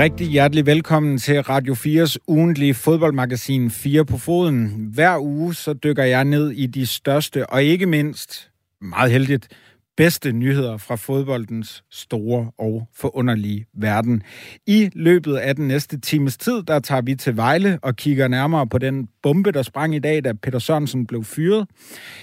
[0.00, 4.88] Rigtig hjertelig velkommen til Radio 4's ugentlige fodboldmagasin 4 på foden.
[4.94, 8.50] Hver uge så dykker jeg ned i de største og ikke mindst,
[8.80, 9.48] meget heldigt,
[9.96, 14.22] bedste nyheder fra fodboldens store og forunderlige verden.
[14.66, 18.66] I løbet af den næste times tid, der tager vi til Vejle og kigger nærmere
[18.66, 21.68] på den bombe, der sprang i dag, da Peter Sørensen blev fyret.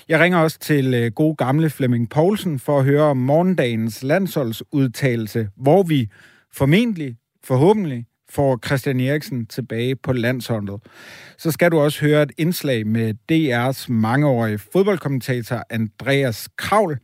[0.10, 4.04] Jeg ringer også til øh, gode god gamle Flemming Poulsen for at høre om morgendagens
[4.04, 6.10] landsholdsudtalelse, hvor vi
[6.54, 10.82] formentlig, forhåbentlig, får Christian Eriksen tilbage på landsholdet.
[11.38, 16.98] Så skal du også høre et indslag med DR's mangeårige fodboldkommentator Andreas Kravl.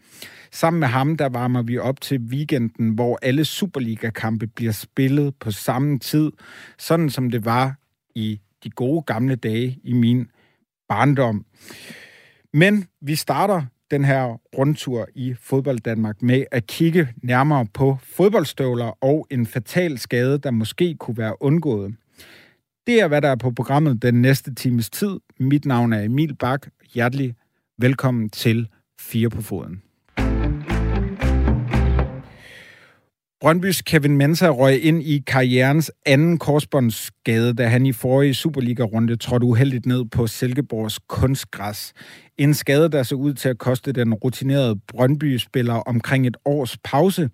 [0.52, 5.52] Sammen med ham, der varmer vi op til weekenden, hvor alle Superliga-kampe bliver spillet på
[5.52, 6.32] samme tid,
[6.78, 7.76] sådan som det var
[8.16, 10.28] i de gode gamle dage i min
[10.90, 11.46] barndom.
[12.54, 19.04] Men vi starter den her rundtur i fodbold Danmark med at kigge nærmere på fodboldstøvler
[19.04, 21.96] og en fatal skade, der måske kunne være undgået.
[22.88, 25.20] Det er, hvad der er på programmet den næste times tid.
[25.40, 26.68] Mit navn er Emil Bak.
[26.94, 27.36] Hjertelig
[27.78, 28.68] velkommen til
[29.00, 29.82] Fire på Foden.
[33.44, 39.46] Brøndbys Kevin Mensah røg ind i karrierens anden korsbåndsskade, da han i forrige Superliga-runde trådte
[39.46, 41.94] uheldigt ned på Silkeborgs kunstgræs.
[42.38, 47.30] En skade, der så ud til at koste den rutinerede Brøndby-spiller omkring et års pause.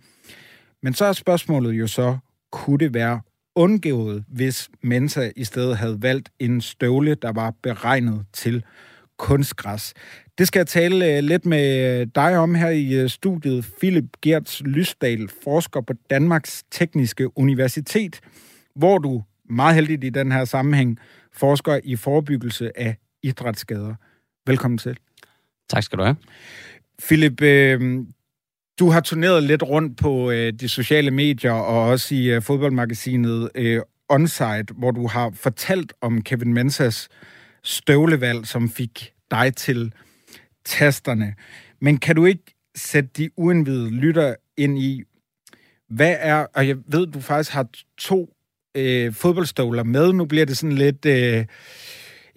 [0.84, 2.18] Men så er spørgsmålet jo så,
[2.52, 3.22] kunne det være
[3.56, 8.64] undgået, hvis Mensa i stedet havde valgt en støvle, der var beregnet til
[9.18, 9.94] kunstgræs.
[10.38, 13.70] Det skal jeg tale øh, lidt med øh, dig om her i øh, studiet.
[13.80, 18.20] Philip Gerts Lysdal, forsker på Danmarks Tekniske Universitet,
[18.76, 21.00] hvor du meget heldigt i den her sammenhæng
[21.34, 23.96] forsker i forebyggelse af idrætsskader.
[24.50, 24.98] Velkommen til.
[25.70, 26.16] Tak skal du have.
[27.04, 28.00] Philip, øh,
[28.80, 33.50] du har turneret lidt rundt på øh, de sociale medier og også i øh, fodboldmagasinet
[33.56, 37.10] øh, Onside, hvor du har fortalt om Kevin Mensahs
[37.64, 39.94] støvlevalg, som fik dig til
[40.66, 41.36] tasterne.
[41.82, 45.04] Men kan du ikke sætte de uindvidede lytter ind i,
[45.90, 47.68] hvad er, og jeg ved, du faktisk har
[47.98, 48.34] to
[48.76, 50.14] øh, fodboldstøvler med.
[50.14, 51.06] Nu bliver det sådan lidt...
[51.06, 51.46] Øh,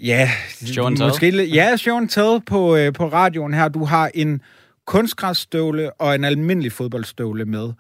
[0.02, 0.30] Ja,
[0.78, 3.68] and måske lidt, ja, and tell på, øh, på radioen her.
[3.68, 4.42] Du har en
[4.86, 7.72] kunstgræsstøvle og en almindelig fodboldstøvle med.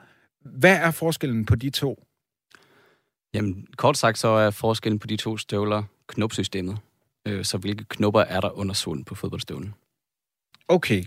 [0.44, 2.04] Hvad er forskellen på de to?
[3.34, 6.78] Jamen, kort sagt så er forskellen på de to støvler knopsystemet.
[7.28, 9.74] Øh, så hvilke knopper er der under solen på fodboldstøvlen?
[10.68, 11.04] Okay.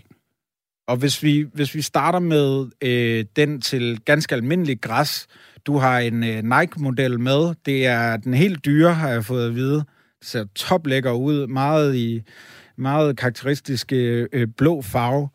[0.88, 5.26] Og hvis vi, hvis vi starter med øh, den til ganske almindelig græs,
[5.66, 7.54] du har en øh, Nike-model med.
[7.66, 9.84] Det er den helt dyre, har jeg fået at vide.
[10.20, 12.22] Det ser toplækker ud, meget i
[12.76, 15.28] meget karakteristiske øh, blå farve.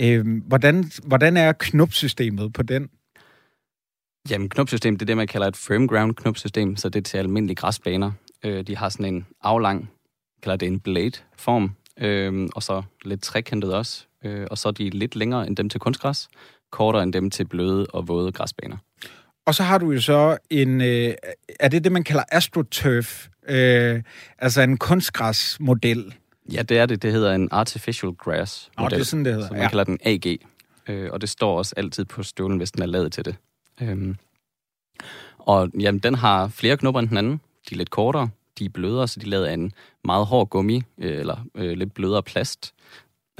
[0.00, 2.90] Øh, hvordan, hvordan er knopsystemet på den?
[4.30, 7.18] Jamen, knopsystem, det er det, man kalder et firm ground knopsystem, så det er til
[7.18, 8.12] almindelige græsbaner.
[8.44, 9.90] Øh, de har sådan en aflang,
[10.42, 14.06] kalder det en blade-form, øh, og så lidt trekantet også.
[14.24, 16.28] Øh, og så er de lidt længere end dem til kunstgræs,
[16.70, 18.76] kortere end dem til bløde og våde græsbaner.
[19.46, 21.14] Og så har du jo så en, øh,
[21.60, 24.02] er det det, man kalder AstroTurf, øh,
[24.38, 26.14] altså en kunstgræsmodel?
[26.52, 27.02] Ja, det er det.
[27.02, 28.86] Det hedder en Artificial Grass model.
[28.86, 29.48] Oh, det er sådan, det hedder.
[29.48, 29.68] Så man ja.
[29.68, 30.38] kalder den AG.
[30.88, 33.36] Øh, og det står også altid på støvlen, hvis den er lavet til det.
[33.82, 34.16] Øhm,
[35.38, 37.40] og jamen, den har flere knopper end den anden.
[37.68, 38.28] De er lidt kortere,
[38.58, 39.72] de er blødere, så de er lavet af en
[40.04, 42.74] meget hård gummi, øh, eller øh, lidt blødere plast.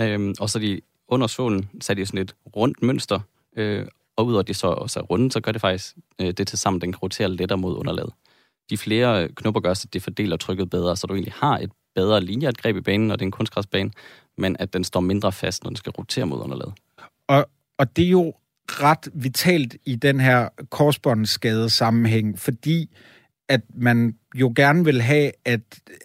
[0.00, 3.20] Øhm, og så de under så er de sådan et rundt mønster,
[3.56, 6.58] øh, og udover det så også er runde, så gør det faktisk øh, det til
[6.58, 8.12] sammen, den kan rotere lettere mod underlaget.
[8.70, 12.20] De flere knopper gør, så det fordeler trykket bedre, så du egentlig har et bedre
[12.20, 13.90] linjegreb i banen, når det er en kunstgræsbane,
[14.38, 16.74] men at den står mindre fast, når den skal rotere mod underlaget.
[17.28, 18.34] Og, og det er jo
[18.68, 22.90] ret vitalt i den her korsbåndsskade sammenhæng, fordi
[23.50, 25.60] at man jo gerne vil have, at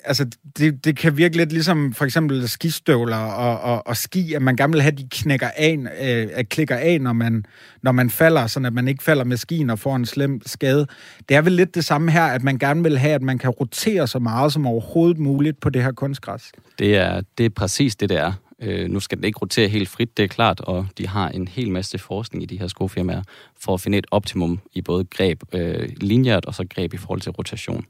[0.06, 0.26] altså,
[0.58, 4.56] det, det kan virke lidt ligesom for eksempel skistøvler og, og, og ski, at man
[4.56, 7.46] gerne vil have, at de knækker af, øh, at klikker af, når man,
[7.82, 10.88] når man falder, sådan at man ikke falder med skien og får en slem skade.
[11.30, 13.50] Det er vel lidt det samme her, at man gerne vil have, at man kan
[13.50, 16.52] rotere så meget som overhovedet muligt på det her kunstgræs.
[16.80, 18.34] Det er, det er præcis det, det er.
[18.62, 21.48] Øh, nu skal den ikke rotere helt frit, det er klart, og de har en
[21.48, 23.24] hel masse forskning i de her skofirmaer
[23.60, 27.22] for at finde et optimum i både greb øh, linjært og så greb i forhold
[27.22, 27.86] til rotation.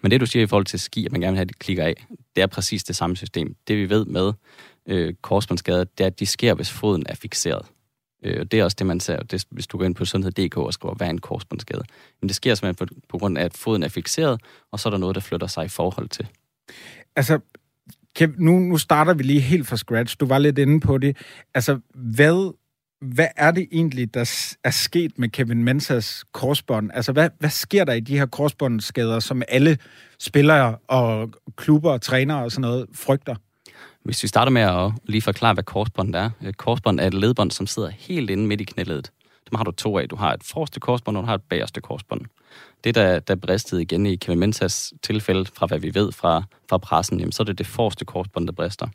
[0.00, 1.54] Men det, du siger i forhold til ski, at man gerne vil have, at de
[1.54, 2.06] klikker af,
[2.36, 3.56] det er præcis det samme system.
[3.68, 4.32] Det vi ved med
[4.86, 7.66] øh, korsbåndsskader, det er, at de sker, hvis foden er fixeret.
[8.24, 10.56] Øh, og det er også det, man ser, det, hvis du går ind på sundhed.dk
[10.56, 11.82] og skriver, hvad er en korsbåndsskade.
[12.20, 14.90] Men det sker simpelthen på, på grund af, at foden er fixeret, og så er
[14.90, 16.28] der noget, der flytter sig i forhold til.
[17.16, 17.38] Altså,
[18.16, 20.16] kan, nu, nu starter vi lige helt fra scratch.
[20.20, 21.16] Du var lidt inde på det.
[21.54, 22.52] Altså, hvad
[23.00, 26.90] hvad er det egentlig, der er sket med Kevin Mensahs korsbånd?
[26.94, 29.78] Altså, hvad, hvad sker der i de her korsbåndsskader, som alle
[30.18, 33.34] spillere og klubber og trænere og sådan noget frygter?
[34.04, 36.30] Hvis vi starter med at lige forklare, hvad korsbånd er.
[36.56, 39.12] Korsbånd er et ledbånd, som sidder helt inde midt i knæledet.
[39.50, 40.08] Dem har du to af.
[40.08, 42.20] Du har et forreste korsbånd, og du har et bagerste korsbånd.
[42.84, 46.78] Det, der, der bristede igen i Kevin Mensahs tilfælde, fra hvad vi ved fra, fra
[46.78, 48.88] pressen, jamen, så er det det forreste korsbånd, der brister.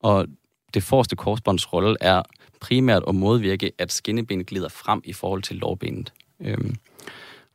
[0.00, 0.26] Og
[0.74, 2.22] det forreste korsbånds rolle er
[2.60, 6.12] primært at modvirke, at skinnebenet glider frem i forhold til lårbenet.
[6.40, 6.76] Øhm,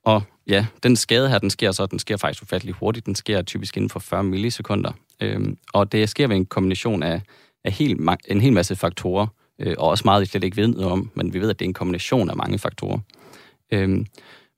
[0.04, 3.06] og ja, den skade her, den sker så, den sker faktisk ufattelig hurtigt.
[3.06, 4.92] Den sker typisk inden for 40 millisekunder.
[5.22, 7.22] Øhm, og det sker ved en kombination af,
[7.64, 9.28] af helt, en hel masse faktorer,
[9.60, 11.66] øh, og også meget, vi slet ikke ved noget om, men vi ved, at det
[11.66, 13.00] er en kombination af mange faktorer.
[13.72, 14.06] Øhm,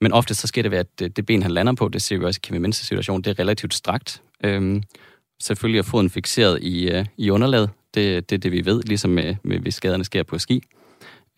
[0.02, 2.18] men ofte så sker det ved, at det, det ben, han lander på, det ser
[2.18, 4.22] vi også i Kevin situation, det er relativt strakt.
[4.44, 4.84] Øhm,
[5.42, 9.12] selvfølgelig er foden fixeret i, øh, i underlaget, det, det er det, vi ved, ligesom
[9.12, 10.64] med, med, hvis skaderne sker på ski.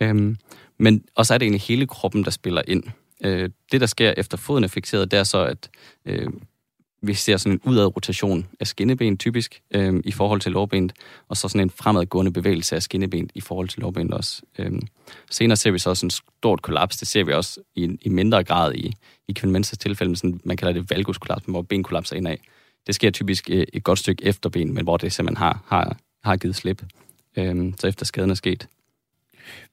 [0.01, 0.37] Øhm,
[0.79, 2.83] men også er det egentlig hele kroppen, der spiller ind.
[3.23, 5.69] Øh, det, der sker efter foden er fixeret, det er så, at
[6.05, 6.27] øh,
[7.01, 10.93] vi ser sådan en udad rotation af skinneben typisk øhm, i forhold til lårbenet,
[11.29, 14.41] og så sådan en fremadgående bevægelse af skinnebenet i forhold til lårbenet også.
[14.59, 14.81] Øhm,
[15.29, 16.97] senere ser vi så også en stort kollaps.
[16.97, 18.93] Det ser vi også i, i mindre grad i,
[19.27, 22.37] i kvindemænds tilfælde, sådan, man kalder det valguskollaps, hvor ben kollapser indad.
[22.87, 25.97] Det sker typisk øh, et godt stykke efter ben, men hvor det simpelthen har, har,
[26.23, 26.83] har givet slip,
[27.37, 28.67] øhm, så efter skaden er sket.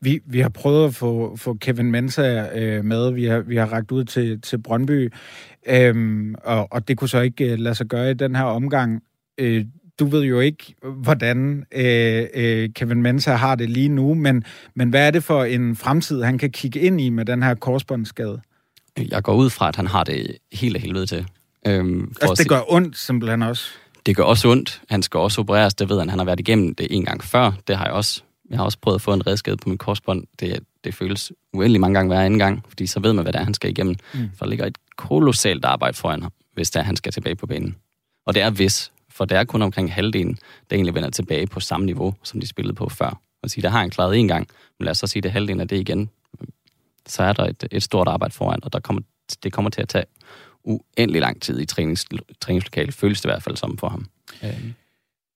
[0.01, 3.13] Vi, vi har prøvet at få, få Kevin Mensa øh, med.
[3.13, 5.13] Vi har, vi har ragt ud til, til Brøndby,
[5.69, 9.03] øh, og, og det kunne så ikke øh, lade sig gøre i den her omgang.
[9.39, 9.65] Øh,
[9.99, 14.45] du ved jo ikke, hvordan øh, øh, Kevin Mensa har det lige nu, men,
[14.75, 17.55] men hvad er det for en fremtid, han kan kigge ind i med den her
[17.55, 18.41] korsbåndsskade?
[19.11, 21.27] Jeg går ud fra, at han har det helt af helvede til.
[21.67, 23.65] Øhm, altså, det gør ondt simpelthen også?
[24.07, 24.83] Det gør også ondt.
[24.91, 26.11] Han skal også opereres, det ved han.
[26.11, 27.53] Han har været igennem det en gang før.
[27.69, 28.23] Det har jeg også.
[28.51, 30.25] Jeg har også prøvet at få en redskade på min korsbånd.
[30.41, 33.41] Det, det føles uendelig mange gange hver anden gang, fordi så ved man, hvad det
[33.41, 33.97] er, han skal igennem.
[34.15, 34.31] Mm.
[34.37, 37.47] For der ligger et kolossalt arbejde foran ham, hvis det er, han skal tilbage på
[37.47, 37.77] banen.
[38.27, 40.39] Og det er hvis, for det er kun omkring halvdelen,
[40.71, 43.21] der egentlig vender tilbage på samme niveau, som de spillede på før.
[43.43, 44.49] Og sige, der har han klaret en gang,
[44.79, 46.11] men lad os så sige, det halvdelen af det igen.
[47.07, 49.03] Så er der et, et stort arbejde foran, og der kommer,
[49.43, 50.05] det kommer til at tage
[50.65, 52.07] uendelig lang tid i trænings,
[52.41, 54.07] træningslokalet, føles det i hvert fald som for ham.
[54.43, 54.75] Øhm.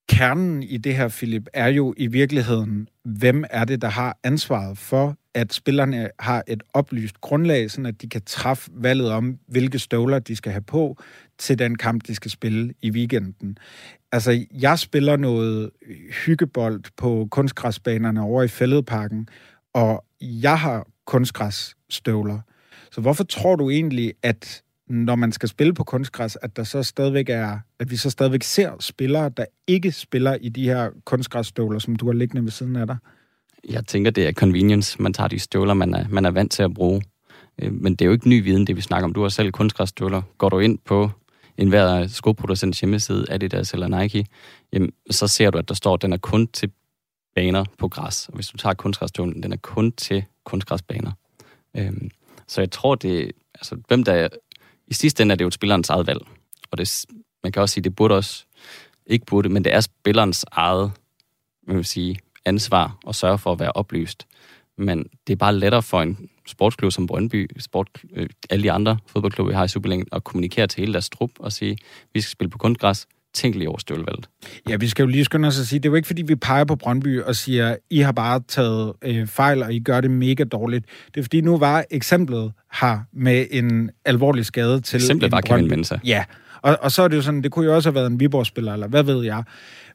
[0.09, 4.79] Kernen i det her, Philip, er jo i virkeligheden, hvem er det, der har ansvaret
[4.79, 9.79] for, at spillerne har et oplyst grundlag, sådan at de kan træffe valget om, hvilke
[9.79, 10.97] støvler de skal have på
[11.39, 13.59] til den kamp, de skal spille i weekenden.
[14.13, 15.71] Altså, jeg spiller noget
[16.27, 19.29] hyggebold på kunstgræsbanerne over i Fælledparken,
[19.75, 22.41] og jeg har kunstgræsstøvler.
[22.93, 24.63] Så hvorfor tror du egentlig, at
[24.93, 28.43] når man skal spille på kunstgræs, at der så stadigvæk er, at vi så stadigvæk
[28.43, 32.77] ser spillere, der ikke spiller i de her kunstgræsstøvler, som du har liggende ved siden
[32.77, 32.97] af dig?
[33.69, 35.03] Jeg tænker, det er convenience.
[35.03, 37.03] Man tager de støvler, man er, man er vant til at bruge.
[37.63, 39.13] Øh, men det er jo ikke ny viden, det vi snakker om.
[39.13, 40.23] Du har selv kunstgræsstøvler.
[40.39, 41.11] Går du ind på
[41.57, 44.27] enhver skoproducents hjemmeside, Adidas eller Nike,
[44.73, 46.71] jamen, så ser du, at der står, at den er kun til
[47.35, 48.29] baner på græs.
[48.29, 51.13] Og hvis du tager kunstgræsstøvlen, den er kun til kunstgræsbaner.
[51.77, 52.11] Øhm,
[52.49, 54.29] så jeg tror, det altså, hvem der
[54.93, 56.21] i sidste ende er det jo spillerens eget valg.
[56.71, 57.05] Og det,
[57.43, 58.45] man kan også sige, det burde også,
[59.07, 60.93] ikke burde, men det er spillerens eget
[61.67, 64.27] man vil sige, ansvar at sørge for at være oplyst.
[64.79, 68.99] Men det er bare lettere for en sportsklub som Brøndby, sport, øh, alle de andre
[69.07, 71.77] fodboldklubber, vi har i Superligaen, at kommunikere til hele deres trup og sige,
[72.15, 74.29] vi skal spille på kunstgræs, tænk lige over støvlevalget.
[74.69, 76.35] Ja, vi skal jo lige skynde os at sige, det er jo ikke fordi, vi
[76.35, 80.11] peger på Brøndby og siger, I har bare taget øh, fejl, og I gør det
[80.11, 80.85] mega dårligt.
[81.15, 85.69] Det er fordi, nu var eksemplet her med en alvorlig skade til Eksemplet var Kevin
[85.69, 85.99] Mensa.
[86.05, 86.25] Ja,
[86.63, 88.73] og, og så er det jo sådan, det kunne jo også have været en Viborg-spiller,
[88.73, 89.45] eller hvad ved jeg.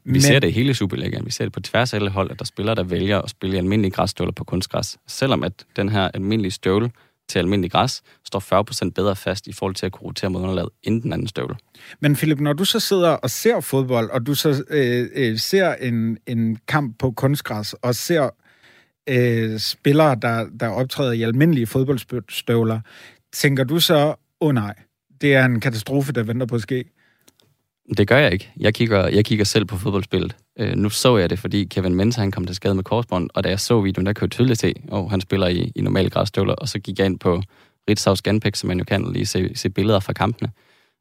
[0.03, 0.21] Vi Men...
[0.21, 1.25] ser det i hele Superligaen.
[1.25, 3.55] Vi ser det på tværs af alle hold, at der spiller, der vælger at spille
[3.55, 4.97] i almindelige græsstøvler på kunstgræs.
[5.07, 6.89] Selvom at den her almindelige støvle
[7.29, 10.69] til almindelig græs, står 40% bedre fast i forhold til at kunne rotere mod underlaget
[10.83, 11.55] end den anden støvle.
[11.99, 15.73] Men Philip, når du så sidder og ser fodbold, og du så øh, øh, ser
[15.73, 18.29] en, en kamp på kunstgræs, og ser
[19.09, 22.79] øh, spillere, der, der optræder i almindelige fodboldstøvler,
[23.33, 24.75] tænker du så, åh oh, nej,
[25.21, 26.85] det er en katastrofe, der venter på at ske?
[27.97, 28.51] Det gør jeg ikke.
[28.57, 30.35] Jeg kigger, jeg kigger selv på fodboldspillet.
[30.59, 33.43] Øh, nu så jeg det, fordi Kevin Mensa han kom til skade med korsbånd, og
[33.43, 35.81] da jeg så videoen, der kunne jeg tydeligt se, og oh, han spiller i, i
[35.81, 37.41] normale græsstøvler, og så gik jeg ind på
[37.89, 40.51] Ritzau Scanpix, som man jo kan lige se, se billeder fra kampene.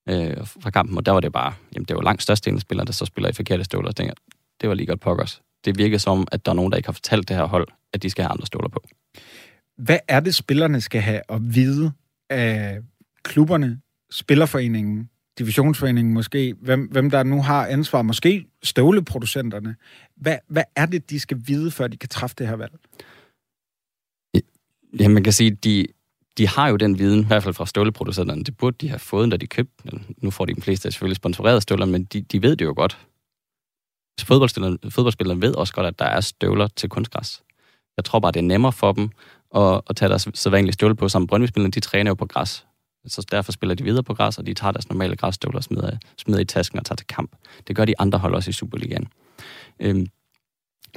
[0.08, 2.86] Øh, fra kampen, og der var det bare, jamen det var langt størstedelen af spillere,
[2.86, 4.14] der så spiller i forkerte støvler, og tænker,
[4.60, 5.42] det var lige godt pokkers.
[5.64, 8.02] Det virker som, at der er nogen, der ikke har fortalt det her hold, at
[8.02, 8.88] de skal have andre støvler på.
[9.78, 11.92] Hvad er det, spillerne skal have at vide
[12.30, 12.78] af
[13.22, 19.76] klubberne, spillerforeningen, divisionsforeningen måske, hvem, hvem der nu har ansvar, måske støvleproducenterne.
[20.16, 22.72] Hvad, hvad er det, de skal vide, før de kan træffe det her valg?
[25.00, 25.86] Ja, man kan sige, de,
[26.38, 28.44] de har jo den viden, i hvert fald fra støvleproducenterne.
[28.44, 31.62] Det burde de have fået, da de købte Nu får de de fleste selvfølgelig sponsoreret
[31.62, 33.06] støvler, men de, de ved det jo godt.
[34.20, 37.42] Fodboldspillerne, fodboldspillerne ved også godt, at der er støvler til kunstgræs.
[37.96, 39.10] Jeg tror bare, det er nemmere for dem
[39.54, 42.66] at, at tage deres sædvanlige støvle på, som brøndby de træner jo på græs.
[43.06, 45.96] Så derfor spiller de videre på græs, og de tager deres normale græsstøvler og smider,
[46.18, 47.36] smider i tasken og tager til kamp.
[47.68, 49.06] Det gør de andre hold også i Superligaen.
[49.80, 50.06] Øhm,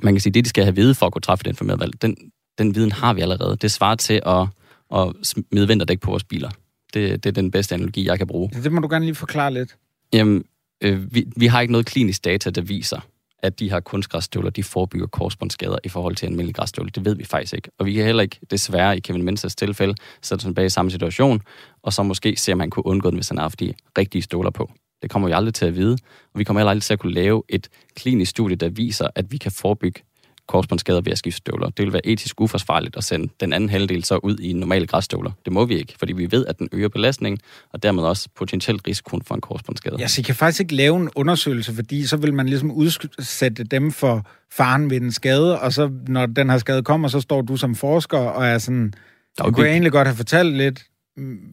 [0.03, 2.01] man kan sige, det de skal have vide for at kunne træffe den informerede valg,
[2.01, 2.17] den,
[2.57, 3.55] den viden har vi allerede.
[3.55, 4.47] Det svarer til at,
[4.95, 6.49] at smide vinterdæk på vores biler.
[6.93, 8.49] Det, det er den bedste analogi, jeg kan bruge.
[8.49, 9.77] Det må du gerne lige forklare lidt.
[10.13, 10.43] Jamen,
[10.81, 12.99] øh, vi, vi har ikke noget klinisk data, der viser,
[13.43, 16.91] at de her kunstgræsstøvler, de forebygger korsbåndsskader i forhold til en græsstøvler.
[16.91, 17.69] Det ved vi faktisk ikke.
[17.77, 21.41] Og vi kan heller ikke, desværre i Kevin Mensers tilfælde, sætte tilbage i samme situation,
[21.83, 24.21] og så måske se, om han kunne undgå den, hvis han har haft de rigtige
[24.21, 24.71] støvler på.
[25.01, 25.97] Det kommer vi aldrig til at vide,
[26.33, 29.31] og vi kommer heller aldrig til at kunne lave et klinisk studie, der viser, at
[29.31, 30.01] vi kan forebygge
[30.49, 31.69] korsbåndsskader ved at skifte støvler.
[31.69, 35.31] Det vil være etisk uforsvarligt at sende den anden halvdel så ud i normale græsstøvler.
[35.45, 37.39] Det må vi ikke, fordi vi ved, at den øger belastningen,
[37.73, 39.95] og dermed også potentielt risikoen for en korsbåndsskade.
[39.99, 43.63] Ja, så I kan faktisk ikke lave en undersøgelse, fordi så vil man ligesom udsætte
[43.63, 47.41] dem for faren ved den skade, og så når den her skade kommer, så står
[47.41, 48.93] du som forsker og er sådan,
[49.37, 50.83] jeg kunne jeg egentlig godt have fortalt lidt,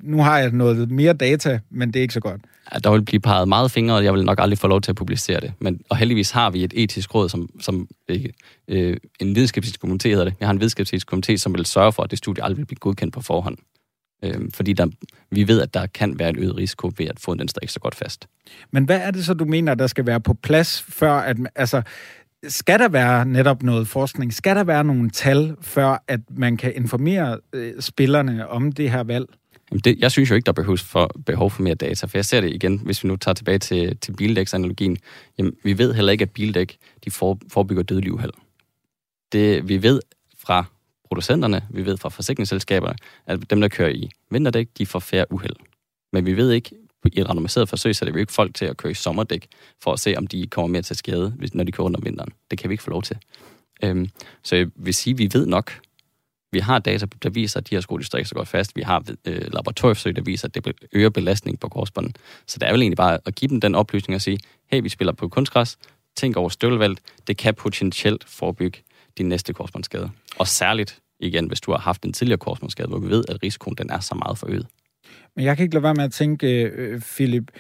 [0.03, 2.41] nu har jeg noget mere data, men det er ikke så godt.
[2.75, 4.93] Ja, der vil blive peget meget fingre, og jeg vil nok aldrig få lov til
[4.93, 5.53] at publicere det.
[5.59, 8.33] Men, og heldigvis har vi et etisk råd, som, som ikke,
[8.69, 10.35] øh, en videnskabsetisk komité hedder det.
[10.41, 12.79] Jeg har en videnskabsetisk komité, som vil sørge for, at det studie aldrig vil blive
[12.79, 13.57] godkendt på forhånd.
[14.25, 14.87] Øh, fordi der,
[15.31, 17.81] vi ved, at der kan være en øget risiko ved at få den ikke så
[17.81, 18.29] godt fast.
[18.71, 21.37] Men hvad er det så, du mener, der skal være på plads, før at...
[21.55, 21.83] Altså,
[22.49, 24.35] skal der være netop noget forskning?
[24.35, 29.03] Skal der være nogle tal, før at man kan informere øh, spillerne om det her
[29.03, 29.27] valg?
[29.71, 32.25] Jamen det, jeg synes jo ikke, der behøves for, behov for mere data, for jeg
[32.25, 34.97] ser det igen, hvis vi nu tager tilbage til, til bildæksanalogien.
[35.39, 38.33] Jamen, vi ved heller ikke, at bildæk de for, forebygger dødelig uheld.
[39.33, 40.01] Det, vi ved
[40.39, 40.65] fra
[41.05, 42.97] producenterne, vi ved fra forsikringsselskaberne,
[43.27, 45.57] at dem, der kører i vinterdæk, de får færre uheld.
[46.13, 46.71] Men vi ved ikke,
[47.13, 49.49] i et randomiseret forsøg, så det vi ikke folk til at køre i sommerdæk,
[49.83, 52.33] for at se, om de kommer mere til skade, når de kører rundt om vinteren.
[52.51, 53.17] Det kan vi ikke få lov til.
[53.83, 54.09] Øhm,
[54.43, 55.73] så jeg vil sige, at vi ved nok,
[56.53, 57.81] vi har data, der viser, at de her
[58.25, 58.77] så godt fast.
[58.77, 62.15] Vi har øh, laboratorieforsøg, der viser, at det øger belastning på korsbånden.
[62.47, 64.89] Så det er vel egentlig bare at give dem den oplysning og sige, hey, vi
[64.89, 65.79] spiller på kunstgræs,
[66.17, 68.79] tænk over støvlevalg, det kan potentielt forebygge
[69.19, 70.11] din næste korsbåndsskade.
[70.39, 73.77] Og særligt, igen, hvis du har haft en tidligere korsbåndsskade, hvor vi ved, at risikoen
[73.77, 74.67] den er så meget forøget.
[75.37, 77.51] Men jeg kan ikke lade være med at tænke, øh, Philip,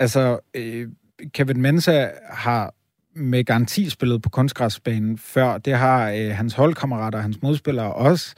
[0.00, 0.88] altså, øh,
[1.34, 2.74] Kevin Mensa har
[3.18, 5.58] med garanti spillet på kunstgræsbanen før.
[5.58, 8.34] Det har øh, hans holdkammerater og hans modspillere også.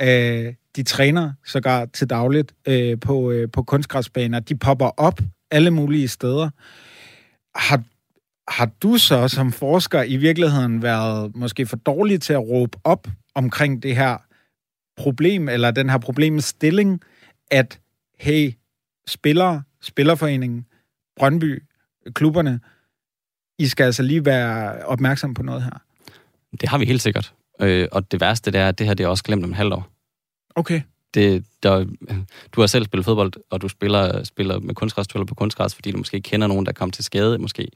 [0.00, 4.40] Øh, de træner sågar til dagligt øh, på, øh, på kunstgræsbaner.
[4.40, 6.50] De popper op alle mulige steder.
[7.58, 7.82] Har,
[8.48, 13.08] har du så som forsker i virkeligheden været måske for dårlig til at råbe op
[13.34, 14.16] omkring det her
[14.96, 17.00] problem, eller den her problemstilling,
[17.50, 17.80] at
[18.18, 18.54] hey,
[19.06, 20.66] spillere, spillerforeningen,
[21.16, 21.62] Brøndby,
[22.14, 22.60] klubberne,
[23.58, 25.82] i skal altså lige være opmærksom på noget her.
[26.60, 27.32] Det har vi helt sikkert.
[27.60, 29.54] Øh, og det værste det er, at det her det er også glemt om en
[29.54, 29.88] halvt år.
[30.54, 30.80] Okay.
[31.14, 31.86] Det, der,
[32.52, 35.98] du har selv spillet fodbold, og du spiller, spiller med kunstgræs, på kunstgræs, fordi du
[35.98, 37.68] måske kender nogen, der kom til skade, måske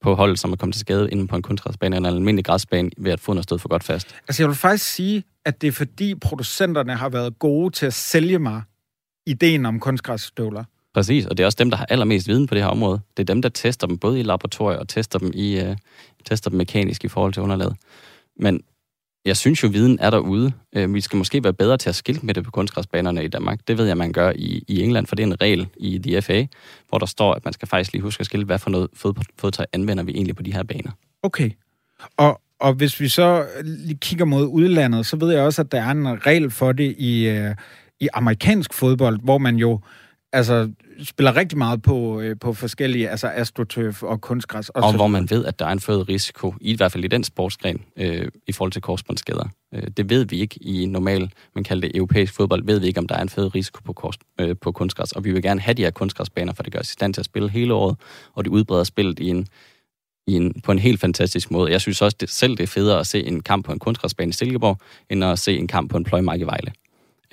[0.00, 2.90] på hold, som er kommet til skade inden på en kunstgræsbane eller en almindelig græsbane,
[2.98, 4.14] ved at få noget stået for godt fast.
[4.28, 7.94] Altså jeg vil faktisk sige, at det er fordi producenterne har været gode til at
[7.94, 8.62] sælge mig
[9.26, 10.64] ideen om kunstgræsstøvler.
[10.98, 13.00] Præcis, og det er også dem, der har allermest viden på det her område.
[13.16, 15.76] Det er dem, der tester dem både i laboratorier og tester dem, i, øh,
[16.24, 17.76] tester dem mekanisk i forhold til underlaget.
[18.36, 18.60] Men
[19.24, 20.52] jeg synes jo, viden er derude.
[20.76, 23.60] Øh, vi skal måske være bedre til at skilte med det på kunstgræsbanerne i Danmark.
[23.68, 26.46] Det ved jeg, man gør i, i England, for det er en regel i DFA,
[26.88, 29.14] hvor der står, at man skal faktisk lige huske at skilte, hvad for noget fod,
[29.38, 30.90] fodtøj anvender vi egentlig på de her baner.
[31.22, 31.50] Okay.
[32.16, 35.82] Og, og hvis vi så lige kigger mod udlandet, så ved jeg også, at der
[35.82, 37.54] er en regel for det i, øh,
[38.00, 39.80] i amerikansk fodbold, hvor man jo
[40.32, 40.70] altså,
[41.02, 44.68] spiller rigtig meget på, øh, på forskellige, altså astroturf og kunstgræs.
[44.68, 47.08] Og, og hvor man ved, at der er en født risiko, i hvert fald i
[47.08, 49.48] den sportsgren, øh, i forhold til korsbåndsskader.
[49.74, 53.00] Øh, det ved vi ikke i normal, man kalder det europæisk fodbold, ved vi ikke,
[53.00, 55.12] om der er en født risiko på, kors, øh, på kunstgræs.
[55.12, 57.20] Og vi vil gerne have de her kunstgræsbaner, for det gør os i stand til
[57.20, 57.96] at spille hele året,
[58.34, 59.46] og det udbreder spillet i en,
[60.26, 61.72] i en, på en helt fantastisk måde.
[61.72, 64.28] Jeg synes også det, selv, det er federe at se en kamp på en kunstgræsbane
[64.28, 64.78] i Silkeborg,
[65.10, 66.72] end at se en kamp på en pløjmark i Vejle.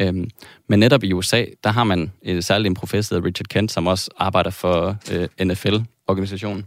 [0.02, 0.30] Øhm,
[0.70, 4.12] men netop i USA, der har man øh, særligt en professor, Richard Kent, som også
[4.18, 6.66] arbejder for øh, NFL-organisationen.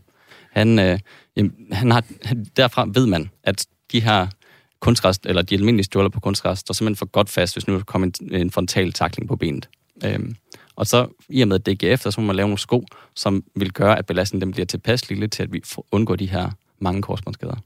[0.53, 0.99] Han, øh,
[1.37, 2.05] jamen, han har,
[2.57, 4.27] derfra ved man, at de her
[4.81, 7.83] kunstgræs, eller de almindelige stjåler på kunstgræs, står simpelthen for godt fast, hvis nu der
[7.83, 9.69] kommer en, en frontal takling på benet.
[10.05, 10.37] Øhm,
[10.77, 13.99] og så i og med DGF, så må man lave nogle sko, som vil gøre,
[13.99, 17.57] at belastningen den bliver tilpas lille til, at vi undgår de her mange korsbåndsskader.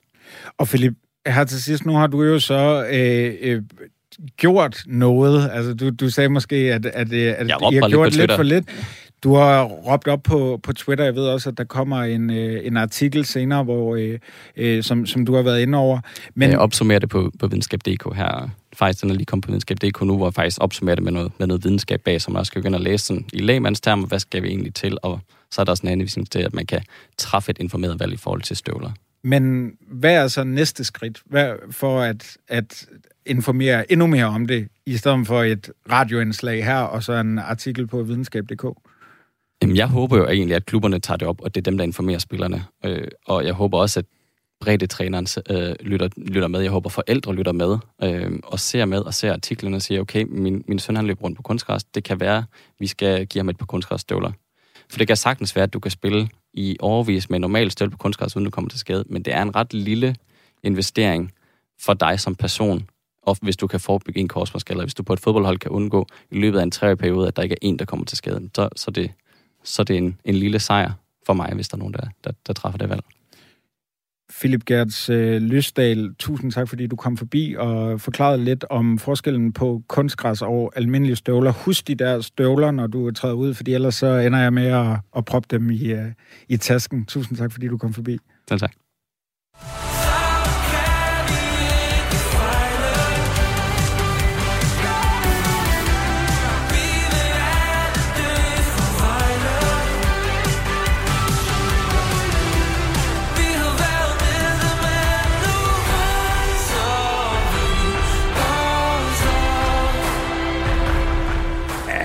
[0.59, 0.95] Og Philip,
[1.27, 3.63] her til sidst, nu har du jo så øh, øh,
[4.37, 5.51] gjort noget?
[5.53, 8.65] Altså, du, du sagde måske, at, at, at I har gjort lidt, lidt for lidt.
[9.23, 11.05] Du har råbt op på, på Twitter.
[11.05, 14.19] Jeg ved også, at der kommer en, øh, en artikel senere, hvor, øh,
[14.57, 16.01] øh, som, som du har været inde over.
[16.35, 16.51] Men...
[16.51, 18.49] Jeg opsummerer det på, på videnskab.dk her.
[18.73, 21.33] Faktisk, den er lige kommet på videnskab.dk nu, hvor jeg faktisk opsummerer det med noget,
[21.39, 24.43] med noget videnskab bag, som man skal begynde at læse sådan, i lægmandstermer, hvad skal
[24.43, 26.81] vi egentlig til, og så er der også en anvisning til, at man kan
[27.19, 28.91] træffe et informeret valg i forhold til støvler.
[29.25, 32.87] Men hvad er så næste skridt hvad, for at, at
[33.27, 37.87] informere endnu mere om det, i stedet for et radioindslag her, og så en artikel
[37.87, 38.65] på videnskab.dk?
[39.63, 41.85] Jamen, jeg håber jo egentlig, at klubberne tager det op, og det er dem, der
[41.85, 42.65] informerer spillerne.
[42.85, 44.07] Øh, og jeg håber også, at
[44.61, 46.61] breddetræneren øh, lytter, lytter med.
[46.61, 50.25] Jeg håber, forældre lytter med øh, og ser med og ser artiklerne og siger, okay,
[50.29, 51.85] min, min søn han løber rundt på kunstgræs.
[51.85, 52.45] Det kan være,
[52.79, 54.33] vi skal give ham et par kunstgræsstøvler.
[54.91, 57.97] For det kan sagtens være, at du kan spille i overvis med normal støvle på
[57.97, 59.05] kunstgræs, uden du kommer til skade.
[59.07, 60.17] Men det er en ret lille
[60.63, 61.33] investering
[61.81, 62.89] for dig som person,
[63.23, 66.07] og hvis du kan forebygge en korsmålskade, eller hvis du på et fodboldhold kan undgå
[66.31, 68.51] i løbet af en treårig periode, at der ikke er en, der kommer til skade,
[68.55, 69.13] så, så, det,
[69.65, 70.93] så det er en, en lille sejr
[71.27, 73.03] for mig, hvis der er nogen, der, der, der træffer det valg.
[74.41, 79.53] Philip Gertz øh, Lysdal, tusind tak, fordi du kom forbi og forklarede lidt om forskellen
[79.53, 81.53] på kunstgræs og almindelige støvler.
[81.53, 84.99] Husk de der støvler, når du træder ud, fordi ellers så ender jeg med at,
[85.17, 85.99] at proppe dem i, uh,
[86.49, 87.07] i tasken.
[87.07, 88.19] Tusind tak, fordi du kom forbi.
[88.49, 88.73] Selv tak.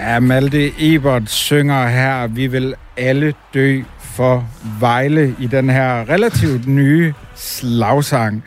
[0.08, 4.50] Ja, Malte Ebert synger her, vi vil alle dø for
[4.80, 8.44] Vejle i den her relativt nye slagsang.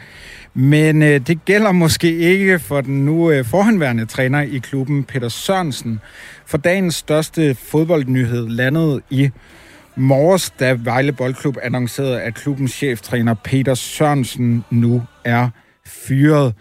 [0.55, 5.29] Men øh, det gælder måske ikke for den nu øh, forhenværende træner i klubben, Peter
[5.29, 6.01] Sørensen.
[6.46, 9.31] For dagens største fodboldnyhed landede i
[9.96, 15.49] morges, da Vejle Boldklub annoncerede, at klubbens cheftræner Peter Sørensen nu er
[15.87, 16.55] fyret.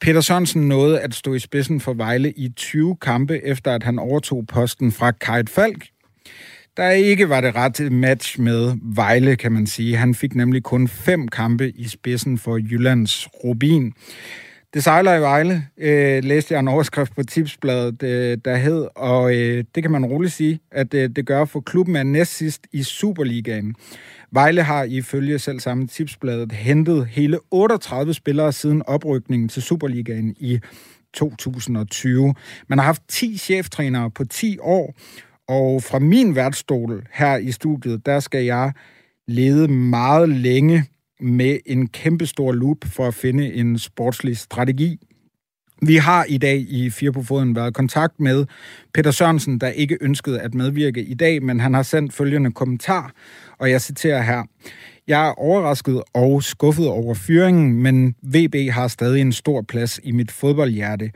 [0.00, 3.98] Peter Sørensen nåede at stå i spidsen for Vejle i 20 kampe, efter at han
[3.98, 5.86] overtog posten fra Kajt Falk.
[6.76, 9.96] Der ikke var det ret match med Vejle, kan man sige.
[9.96, 13.92] Han fik nemlig kun fem kampe i spidsen for Jyllands Rubin.
[14.74, 19.34] Det sejler i Vejle, øh, læste jeg en overskrift på tipsbladet, øh, der hed, og
[19.34, 22.66] øh, det kan man roligt sige, at øh, det gør, for klubben er næst sidst
[22.72, 23.74] i Superligaen.
[24.30, 30.58] Vejle har ifølge selv samme tipsbladet hentet hele 38 spillere siden oprykningen til Superligaen i
[31.14, 32.34] 2020.
[32.68, 34.94] Man har haft 10 cheftrænere på 10 år,
[35.48, 38.72] og fra min værtsstol her i studiet, der skal jeg
[39.28, 40.84] lede meget længe
[41.20, 44.98] med en kæmpestor loop for at finde en sportslig strategi.
[45.82, 48.46] Vi har i dag i Fire på Foden været i kontakt med
[48.94, 53.12] Peter Sørensen, der ikke ønskede at medvirke i dag, men han har sendt følgende kommentar,
[53.58, 54.42] og jeg citerer her.
[55.08, 60.12] Jeg er overrasket og skuffet over fyringen, men VB har stadig en stor plads i
[60.12, 61.10] mit fodboldhjerte.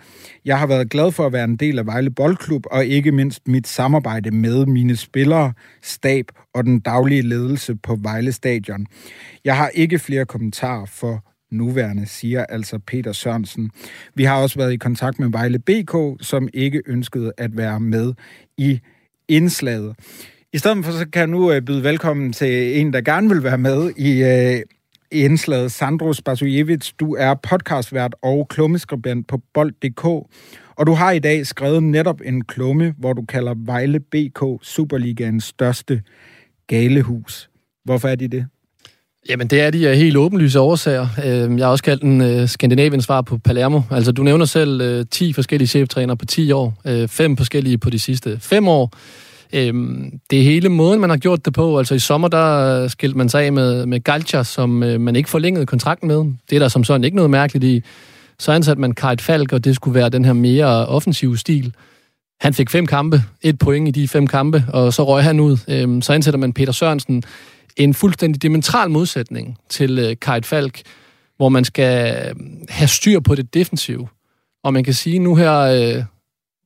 [0.45, 3.49] Jeg har været glad for at være en del af Vejle Boldklub, og ikke mindst
[3.49, 6.25] mit samarbejde med mine spillere, stab
[6.55, 8.87] og den daglige ledelse på Vejle Stadion.
[9.45, 13.71] Jeg har ikke flere kommentarer for nuværende, siger altså Peter Sørensen.
[14.15, 18.15] Vi har også været i kontakt med Vejle BK, som ikke ønskede at være med
[18.59, 18.81] i
[19.29, 19.97] indslaget.
[20.53, 23.43] I stedet for, så kan jeg nu øh, byde velkommen til en, der gerne vil
[23.43, 24.63] være med i, øh,
[25.13, 25.73] i indslaget.
[25.73, 30.05] Sandro Spasujevic, du er podcastvært og klummeskribent på bold.dk,
[30.77, 35.45] og du har i dag skrevet netop en klumme, hvor du kalder Vejle BK Superligaens
[35.45, 36.03] største
[36.67, 37.51] galehus.
[37.85, 38.47] Hvorfor er de det?
[39.29, 41.07] Jamen, det er de af helt åbenlyse årsager.
[41.27, 43.81] Øhm, jeg har også kaldt den øh, Skandinaviens svar på Palermo.
[43.91, 47.91] Altså, du nævner selv øh, 10 forskellige cheftræner på 10 år, uh, fem forskellige på
[47.91, 48.95] de sidste 5 år.
[49.53, 51.79] Øhm, det er hele måden, man har gjort det på.
[51.79, 55.29] Altså i sommer, der skilte man sig af med, med Galcha, som øh, man ikke
[55.29, 56.17] forlængede kontrakten med.
[56.51, 57.83] Det er der som sådan ikke noget mærkeligt i.
[58.39, 61.75] Så ansatte man Kajt Falk, og det skulle være den her mere offensive stil.
[62.41, 65.57] Han fik fem kampe, et point i de fem kampe, og så røg han ud.
[65.69, 67.23] Øhm, så ansætter man Peter Sørensen,
[67.77, 70.83] en fuldstændig dimensional modsætning til øh, Kajt Falk,
[71.37, 72.35] hvor man skal øh,
[72.69, 74.09] have styr på det defensive.
[74.65, 76.05] Og man kan sige, nu her øh,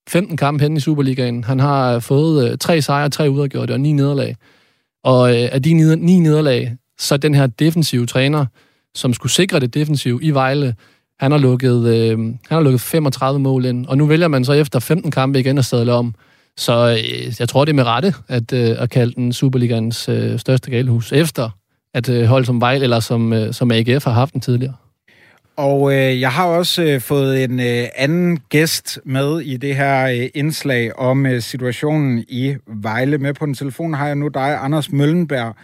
[0.08, 1.44] 15 kampe hen i Superligaen.
[1.44, 4.36] Han har øh, fået øh, tre sejre, tre udadgjorte og ni nederlag.
[5.04, 8.46] Og øh, af de ni nederlag, så den her defensive træner,
[8.94, 10.74] som skulle sikre det defensive i Vejle,
[11.20, 13.86] han har lukket, øh, han har lukket 35 mål ind.
[13.86, 16.14] Og nu vælger man så efter 15 kampe igen at stadle om.
[16.56, 20.38] Så øh, jeg tror, det er med rette at, øh, at kalde den Superligans øh,
[20.38, 21.50] største galehus, efter
[21.94, 24.74] at øh, hold som Vejle eller som, øh, som AGF har haft den tidligere.
[25.56, 30.06] Og øh, jeg har også øh, fået en øh, anden gæst med i det her
[30.06, 33.18] øh, indslag om øh, situationen i Vejle.
[33.18, 35.56] Med på den telefon har jeg nu dig, Anders Møllenberg,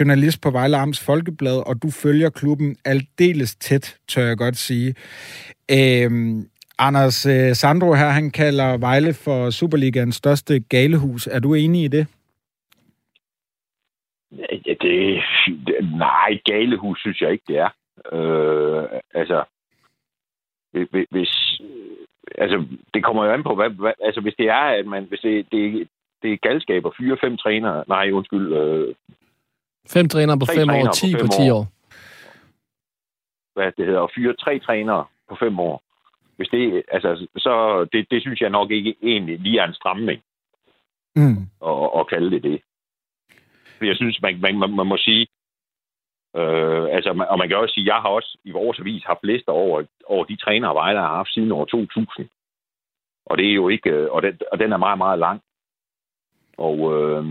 [0.00, 4.94] journalist på Vejle Amts Folkeblad, og du følger klubben aldeles tæt, tør jeg godt sige.
[5.70, 6.10] Øh,
[6.78, 11.26] Anders øh, Sandro her, han kalder Vejle for Superligans største galehus.
[11.26, 12.06] Er du enig i det?
[14.32, 15.22] Ja, det, det,
[15.82, 17.68] nej, galehus synes jeg ikke, det er.
[18.12, 19.44] Øh, altså,
[21.10, 21.60] hvis,
[22.38, 25.20] altså, det kommer jo an på, hvad, hvad, altså, hvis det er, at man, hvis
[25.20, 25.88] det, det,
[26.22, 28.52] det er galskab at fyre fem trænere, nej, undskyld.
[28.52, 28.94] Øh,
[29.88, 31.58] fem trænere på fem år, ti på, på ti år.
[31.58, 31.66] år.
[33.54, 35.82] Hvad det hedder, at fyre tre trænere på fem år.
[36.36, 40.22] Hvis det, altså, så det, det synes jeg nok ikke egentlig lige er en stramning.
[41.16, 41.38] Mm.
[41.66, 42.60] At, at kalde det det.
[43.80, 45.26] Jeg synes, man, man, man, man må sige,
[46.36, 49.52] Øh, altså, og man kan også sige, jeg har også i vores avis haft lister
[49.52, 52.28] over, over de trænere, Vejle har haft siden år 2000.
[53.26, 55.40] Og det er jo ikke, øh, og den, og den er meget, meget lang.
[56.58, 57.24] Og, øh,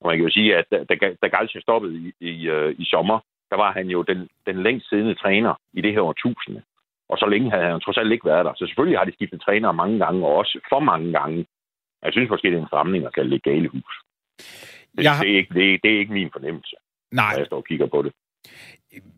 [0.00, 3.18] og man kan jo sige, at da, da Galsje stoppede i, i, øh, i sommer,
[3.50, 6.62] der var han jo den, den længst siddende træner i det her årtusinde.
[7.08, 8.54] Og så længe havde han trods alt ikke været der.
[8.54, 11.46] Så selvfølgelig har de skiftet trænere mange gange, og også for mange gange.
[12.02, 13.94] Jeg synes måske, det er en stramning at kalde det galehus.
[14.96, 15.14] Det, jeg...
[15.22, 16.76] det, er ikke, det, det er ikke min fornemmelse.
[17.12, 17.32] Nej.
[17.32, 18.12] Når jeg står og kigger på det.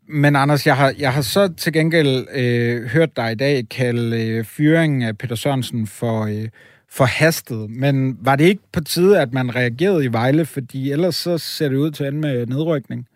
[0.08, 4.06] Men Anders, jeg har, jeg har så til gengæld øh, hørt dig i dag kalde
[4.22, 6.48] øh, fyringen af Peter Sørensen for, øh,
[6.96, 7.70] for hastet.
[7.70, 10.44] Men var det ikke på tide, at man reagerede i Vejle?
[10.46, 13.08] Fordi ellers så ser det ud til at ende med nedrykning.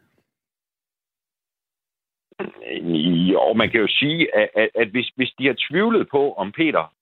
[3.32, 6.52] Jo, man kan jo sige, at, at, at hvis, hvis de har tvivlet på, om
[6.52, 6.94] Peter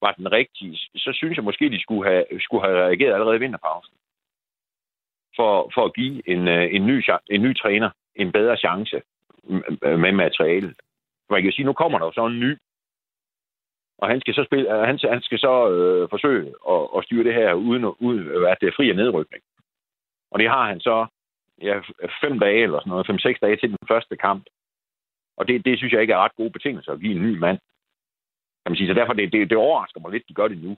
[0.00, 3.40] var den rigtige, så synes jeg måske, de skulle have, skulle have reageret allerede i
[3.40, 3.94] vinterpausen
[5.36, 9.02] for, for at give en, øh, en, ny, en ny træner en bedre chance
[9.82, 10.74] med materialet.
[11.30, 12.56] Man kan sige, nu kommer der jo så en ny,
[14.00, 17.24] og han skal så, spille, øh, han, han skal så øh, forsøge at, at styre
[17.24, 19.42] det her uden, uden at det er fri af nedrykning.
[20.30, 21.06] Og det har han så
[21.62, 21.80] ja,
[22.22, 24.44] fem dage eller sådan noget, fem-seks dage til den første kamp.
[25.36, 27.58] Og det, det synes jeg ikke er ret gode betingelser at give en ny mand.
[28.62, 28.88] Kan man sige.
[28.88, 30.76] Så derfor det, det, det overrasker mig lidt, de gør det nu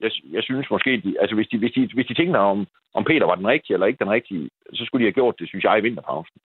[0.00, 3.04] jeg, jeg synes måske, de, altså hvis de, hvis, de, hvis de tænker om, om
[3.04, 5.64] Peter var den rigtige eller ikke den rigtige, så skulle de have gjort det, synes
[5.64, 6.40] jeg, i vinterpausen.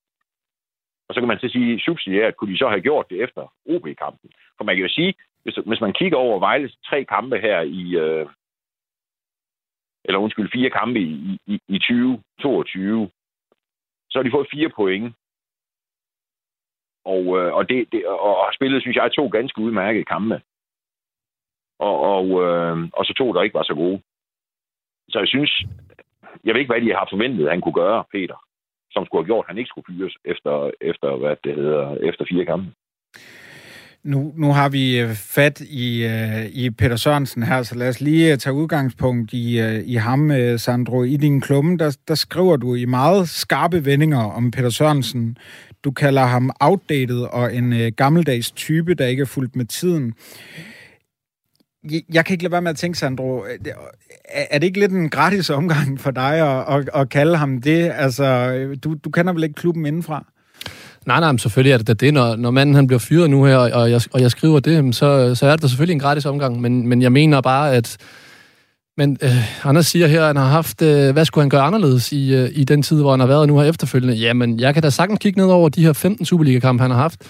[1.08, 4.30] Og så kan man så sige, subsidiært kunne de så have gjort det efter OB-kampen.
[4.58, 5.14] For man kan jo sige,
[5.44, 8.28] hvis, hvis man kigger over Vejles tre kampe her i, øh,
[10.06, 13.10] eller undskyld, fire kampe i, i, i 2022,
[14.10, 15.16] så har de fået fire point.
[17.06, 20.42] Og, øh, og, det, det, og spillet, synes jeg, to ganske udmærkede kampe
[21.80, 24.02] og, og, øh, og så to, der ikke var så gode.
[25.10, 25.52] Så jeg synes,
[26.44, 28.38] jeg ved ikke, hvad de har forventet, at han kunne gøre, Peter,
[28.92, 32.26] som skulle have gjort, at han ikke skulle fyres efter, efter, hvad det hedder, efter
[32.30, 32.72] fire kampe.
[34.04, 38.02] Nu, nu har vi øh, fat i, øh, i Peter Sørensen her, så lad os
[38.02, 39.48] lige øh, tage udgangspunkt i,
[39.86, 41.04] i ham, Sandro.
[41.04, 45.38] I din klumme, der, der skriver du i meget skarpe vendinger om Peter Sørensen.
[45.84, 50.14] Du kalder ham outdated og en gammeldags type, der ikke er fuldt med tiden
[52.14, 53.74] jeg kan ikke lade være med at tænke, Sandro, øh,
[54.36, 57.92] er det ikke lidt en gratis omgang for dig at, at, at kalde ham det?
[57.96, 60.26] Altså, øh, du, du kender vel ikke klubben indenfra?
[61.06, 62.14] Nej, nej, men selvfølgelig er det det.
[62.14, 65.36] Når, når manden han bliver fyret nu her, og jeg, og jeg skriver det, så,
[65.36, 66.62] så er det selvfølgelig en gratis omgang.
[66.62, 67.98] Men, men jeg mener bare, at
[68.98, 72.12] men øh, Anders siger her, at han har haft, øh, hvad skulle han gøre anderledes
[72.12, 74.16] i, øh, i den tid, hvor han har været nu her efterfølgende?
[74.16, 77.22] Jamen, jeg kan da sagtens kigge ned over de her 15 Superliga-kampe, han har haft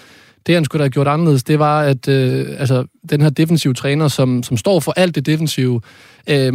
[0.48, 4.08] det, han skulle have gjort anderledes, det var, at øh, altså, den her defensive træner,
[4.08, 5.82] som, som står for alt det defensive,
[6.30, 6.54] øh,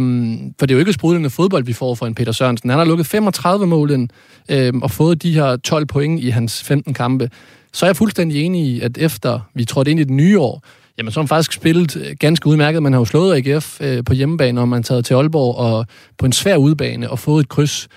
[0.59, 2.69] for det er jo ikke sprudlende fodbold, vi får for en Peter Sørensen.
[2.69, 4.09] Han har lukket 35 mål ind
[4.49, 7.29] øh, og fået de her 12 point i hans 15 kampe.
[7.73, 10.63] Så er jeg fuldstændig enig i, at efter vi trådte ind i det nye år,
[10.97, 12.83] jamen så har han faktisk spillet øh, ganske udmærket.
[12.83, 15.85] Man har jo slået AGF øh, på hjemmebane, og man taget til Aalborg og
[16.17, 17.87] på en svær udbane og fået et kryds.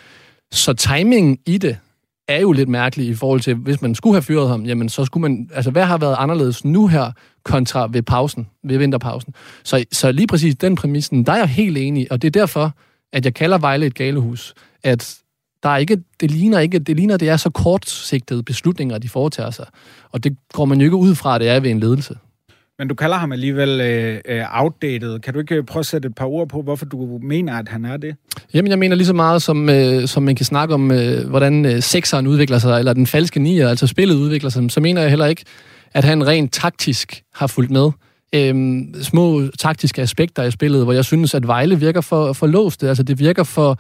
[0.53, 1.77] Så timingen i det
[2.29, 5.05] er jo lidt mærkelig i forhold til, hvis man skulle have fyret ham, jamen så
[5.05, 7.13] skulle man, altså hvad har været anderledes nu her,
[7.45, 9.35] kontra ved pausen, ved vinterpausen.
[9.65, 12.73] Så, så lige præcis den præmissen, der er jeg helt enig, og det er derfor,
[13.13, 15.19] at jeg kalder Vejle et galehus, at
[15.63, 19.51] der er ikke, det ligner ikke, det ligner, det er så kortsigtede beslutninger, de foretager
[19.51, 19.67] sig.
[20.11, 22.17] Og det går man jo ikke ud fra, at det er ved en ledelse.
[22.83, 25.18] Men du kalder ham alligevel øh, øh outdated.
[25.18, 27.68] Kan du ikke øh, prøve at sætte et par ord på, hvorfor du mener, at
[27.68, 28.16] han er det?
[28.55, 31.66] Jamen, jeg mener lige så meget, som, øh, som man kan snakke om, øh, hvordan
[31.66, 35.11] øh, sekseren udvikler sig, eller den falske nier, altså spillet udvikler sig, så mener jeg
[35.11, 35.45] heller ikke,
[35.95, 37.90] at han rent taktisk har fulgt med.
[38.35, 42.85] Øhm, små taktiske aspekter i spillet, hvor jeg synes, at Vejle virker for, for låst.
[42.85, 43.79] Altså, det virker for...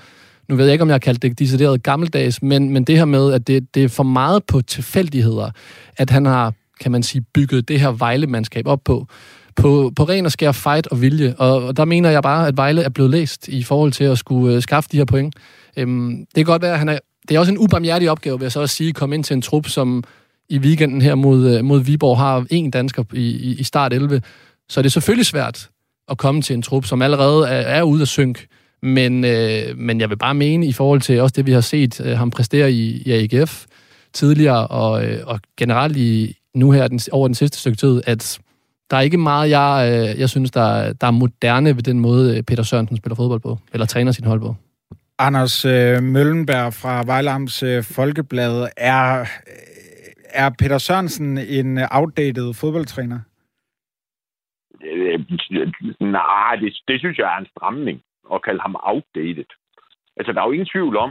[0.48, 3.04] Nu ved jeg ikke, om jeg har kaldt det decideret gammeldags, men, men det her
[3.04, 5.50] med, at det, det er for meget på tilfældigheder,
[5.96, 9.06] at han har kan man sige, bygget det her Vejle-mandskab op på.
[9.56, 11.34] På, på ren og skær fight og vilje.
[11.38, 14.18] Og, og der mener jeg bare, at Vejle er blevet læst i forhold til at
[14.18, 15.34] skulle øh, skaffe de her point.
[15.76, 18.44] Øhm, det kan godt være, at han er, det er også en ubarmhjertig opgave, vil
[18.44, 20.04] jeg så også sige, at komme ind til en trup, som
[20.48, 24.22] i weekenden her mod, øh, mod Viborg har en dansker i, i, i start 11.
[24.68, 25.68] Så det er selvfølgelig svært
[26.08, 28.46] at komme til en trup, som allerede er, er ude af synk.
[28.82, 32.00] Men, øh, men jeg vil bare mene, i forhold til også det, vi har set
[32.00, 33.64] øh, ham præstere i, i AGF
[34.12, 38.40] tidligere, og, øh, og generelt i, nu her den, over den sidste stykke tid, at
[38.90, 42.36] der er ikke meget, jeg, øh, jeg synes, der, der er moderne ved den måde,
[42.36, 44.54] øh, Peter Sørensen spiller fodbold på, eller træner sin hold på.
[45.18, 48.68] Anders øh, Møllenberg fra Vejlams øh, Folkeblad.
[48.76, 49.26] Er, øh,
[50.42, 53.20] er Peter Sørensen en outdated fodboldtræner?
[54.84, 55.20] Øh,
[56.00, 58.02] nej, det, det synes jeg er en stramning
[58.34, 59.50] at kalde ham outdated.
[60.16, 61.10] Altså, der er jo ingen tvivl om,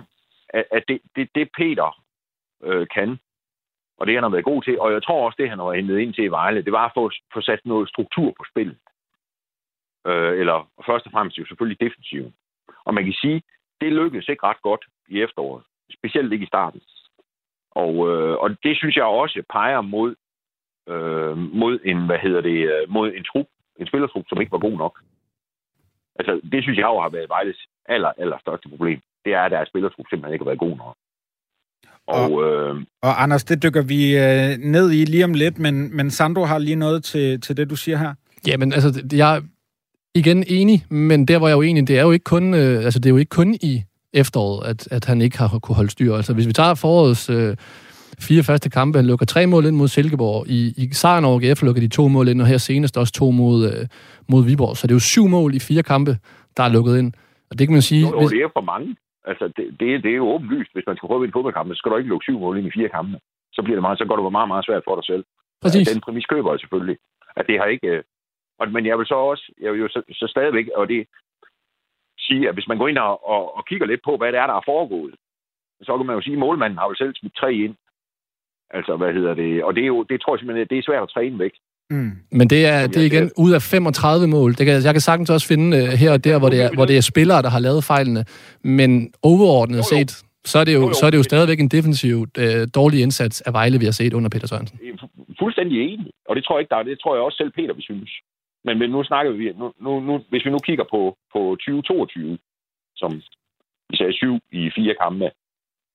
[0.49, 1.89] at, at det, det, det Peter
[2.63, 3.19] øh, kan,
[4.01, 5.99] og det han har været god til, og jeg tror også, det han har hentet
[5.99, 8.77] ind til i Vejle, det var at få, få sat noget struktur på spillet.
[10.07, 12.33] Øh, eller først og fremmest jo selvfølgelig defensiven.
[12.85, 13.41] Og man kan sige,
[13.81, 15.63] det lykkedes ikke ret godt i efteråret.
[15.97, 16.81] Specielt ikke i starten.
[17.71, 20.15] Og, øh, og det synes jeg også peger mod,
[20.89, 23.47] øh, mod en, hvad hedder det, øh, mod en trup,
[23.79, 24.99] en spillertrup, som ikke var god nok.
[26.19, 28.99] Altså, det synes jeg jo har været Vejles aller, aller største problem.
[29.25, 30.95] Det er, at deres spillertrup simpelthen ikke har været god nok.
[32.11, 35.95] Og, og, øh, og Anders, det dykker vi øh, ned i lige om lidt, men,
[35.95, 38.13] men Sandro har lige noget til, til det, du siger her.
[38.47, 39.41] Jamen, altså, jeg er
[40.15, 42.99] igen enig, men der, hvor jeg er uenig, det er jo ikke kun, øh, altså,
[42.99, 46.15] det er jo ikke kun i efteråret, at, at han ikke har kunne holde styr.
[46.15, 47.55] Altså, hvis vi tager forårets øh,
[48.19, 50.47] fire første kampe, han lukker tre mål ind mod Silkeborg.
[50.47, 53.31] I, i sejren over GF lukker de to mål ind, og her senest også to
[53.31, 53.87] mod, øh,
[54.29, 54.77] mod Viborg.
[54.77, 56.17] Så det er jo syv mål i fire kampe,
[56.57, 57.13] der er lukket ind.
[57.51, 58.01] Og det kan man sige...
[58.01, 58.29] Jo, hvis...
[58.29, 58.95] det er for mange.
[59.25, 60.73] Altså, det, det, det er jo åbenlyst.
[60.73, 62.67] Hvis man skal prøve at vinde fodboldkampe, så skal du ikke lukke syv mål ind
[62.67, 63.19] i fire kampe.
[63.53, 65.23] Så bliver det meget, så går det meget, meget svært for dig selv.
[65.61, 65.87] Præcis.
[65.87, 66.97] Den præmis køber jeg selvfølgelig.
[67.35, 67.87] At det har ikke...
[67.87, 68.03] Øh,
[68.59, 71.07] og, men jeg vil så også, jeg vil jo så, så stadigvæk, og det
[72.19, 74.47] sige, at hvis man går ind og, og, og kigger lidt på, hvad det er,
[74.47, 75.15] der er foregået,
[75.81, 77.75] så kan man jo sige, at målmanden har jo selv smidt tre ind.
[78.69, 79.63] Altså, hvad hedder det?
[79.63, 81.53] Og det, er jo, det tror jeg simpelthen, det er svært at træne væk.
[81.91, 82.11] Mm.
[82.31, 84.49] Men det er, det er igen ud af 35 mål.
[84.57, 86.85] Det kan, jeg kan sagtens også finde uh, her og der, hvor det, er, hvor
[86.85, 88.21] det er spillere, der har lavet fejlene.
[88.77, 89.93] Men overordnet jo, jo.
[89.93, 90.11] set,
[90.51, 90.93] så er det jo, jo, jo.
[90.93, 94.13] Så er det jo stadigvæk en defensiv uh, dårlig indsats af Vejle, vi har set
[94.13, 94.79] under Peter Sørensen.
[95.39, 96.11] Fuldstændig enig.
[96.29, 96.83] Og det tror jeg ikke, der er.
[96.83, 98.11] Det tror jeg også selv Peter vi synes.
[98.65, 101.01] Men, men nu snakker vi, nu, nu, nu, hvis vi nu kigger på,
[101.33, 102.37] på 2022,
[102.95, 103.11] som
[103.89, 105.31] vi sagde syv i fire kampe,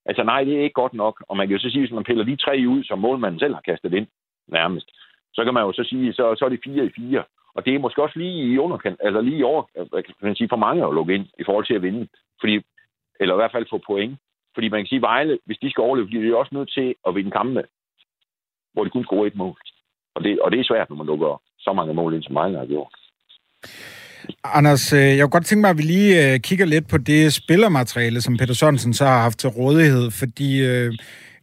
[0.06, 1.24] altså nej, det er ikke godt nok.
[1.28, 3.54] Og man kan jo så sige, hvis man piller de tre ud, som målmanden selv
[3.54, 4.06] har kastet ind,
[4.48, 4.88] nærmest,
[5.36, 7.22] så kan man jo så sige, så, så er det fire i fire.
[7.56, 9.62] Og det er måske også lige i underkant, altså lige over,
[10.06, 12.08] kan man sige, for mange at lukke ind i forhold til at vinde.
[12.40, 12.54] Fordi,
[13.20, 14.18] eller i hvert fald få point.
[14.54, 17.14] Fordi man kan sige, Vejle, hvis de skal overleve, bliver de også nødt til at
[17.14, 17.62] vinde kampe,
[18.72, 19.56] hvor de kun scorer et mål.
[20.14, 22.58] Og det, og det er svært, når man lukker så mange mål ind, som Vejle
[22.58, 22.94] har gjort.
[24.44, 27.32] Anders, øh, jeg kunne godt tænke mig, at vi lige øh, kigger lidt på det
[27.32, 30.92] spillermateriale, som Peter Sørensen så har haft til rådighed, fordi øh,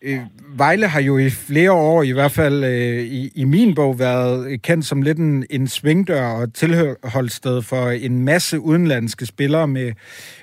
[0.04, 0.20] øh, øh,
[0.58, 4.62] Vejle har jo i flere år, i hvert fald øh, i, i min bog, været
[4.62, 9.94] kendt som lidt en, en svingdør og tilholdssted for en masse udenlandske spillere med,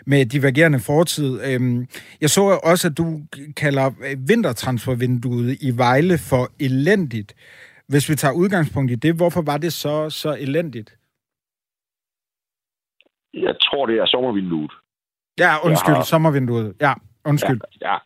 [0.07, 1.41] med divergerende fortid.
[1.45, 1.87] Øh,
[2.21, 3.21] jeg så også, at du
[3.57, 3.91] kalder
[4.29, 7.35] vintertransfervinduet i Vejle for elendigt.
[7.89, 10.97] Hvis vi tager udgangspunkt i det, hvorfor var det så, så elendigt?
[13.35, 14.73] Jeg tror, det er sommervinduet.
[15.39, 16.03] Ja, undskyld, har...
[16.03, 16.75] sommervinduet.
[16.81, 16.93] Ja,
[17.25, 17.61] undskyld.
[17.81, 17.99] Ja, ja.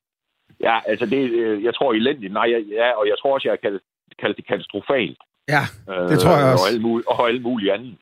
[0.69, 2.33] Ja altså det, øh, jeg tror elendigt.
[2.33, 3.83] Nej, ja, ja, og jeg tror også, jeg har kaldt,
[4.19, 5.19] kaldt det katastrofalt.
[5.49, 5.65] Ja,
[6.11, 6.65] det tror jeg også.
[6.65, 7.97] Og alle mulige, og alle mulige andre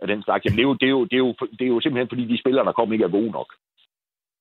[0.00, 0.44] af den slags.
[0.44, 2.24] Jamen, det, er jo, det, er jo, det, er jo, det er jo simpelthen, fordi
[2.24, 3.54] de spillere, der kommer, ikke er gode nok.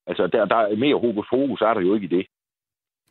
[0.07, 2.25] Altså, der, der er mere hokus fokus, er der jo ikke i det.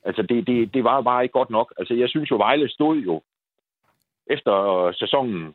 [0.04, 1.74] Altså, det, det, det var bare ikke godt nok.
[1.78, 3.22] Altså, jeg synes jo, Vejle stod jo
[4.26, 4.52] efter
[4.92, 5.54] sæsonen,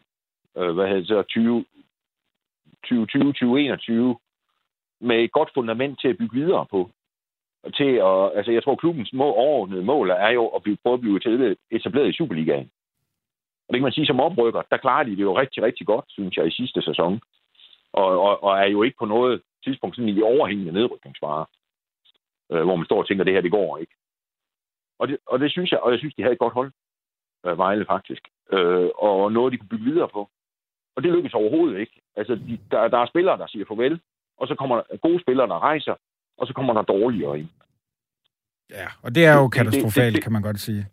[0.58, 1.66] øh, hvad hedder det så, 20,
[2.86, 4.18] 2020-2021
[5.00, 6.90] med et godt fundament til at bygge videre på.
[7.64, 10.94] Og til at, altså jeg tror, klubbens må, overordnede mål er jo at blive, prøve
[10.94, 11.20] at blive
[11.72, 12.72] etableret i Superligaen.
[13.68, 16.06] Og det kan man sige, som oprykker, der klarer de det jo rigtig, rigtig godt,
[16.08, 17.22] synes jeg, i sidste sæson.
[17.94, 21.46] Og, og, og er jo ikke på noget tidspunkt sådan i overhængende nedrykningsfare,
[22.52, 23.94] øh, hvor man står og tænker, det her, det går ikke.
[25.00, 26.72] Og det, og det synes jeg, og jeg synes, de havde et godt hold,
[27.46, 30.30] øh, Vejle faktisk, øh, og noget, de kunne bygge videre på.
[30.96, 32.02] Og det lykkes overhovedet ikke.
[32.16, 34.02] Altså, de, der, der er spillere, der siger farvel,
[34.38, 35.96] og så kommer der gode spillere, der rejser,
[36.38, 37.50] og så kommer der dårligere ind.
[38.70, 40.86] Ja, og det er jo katastrofalt, det, det, det, kan man godt sige.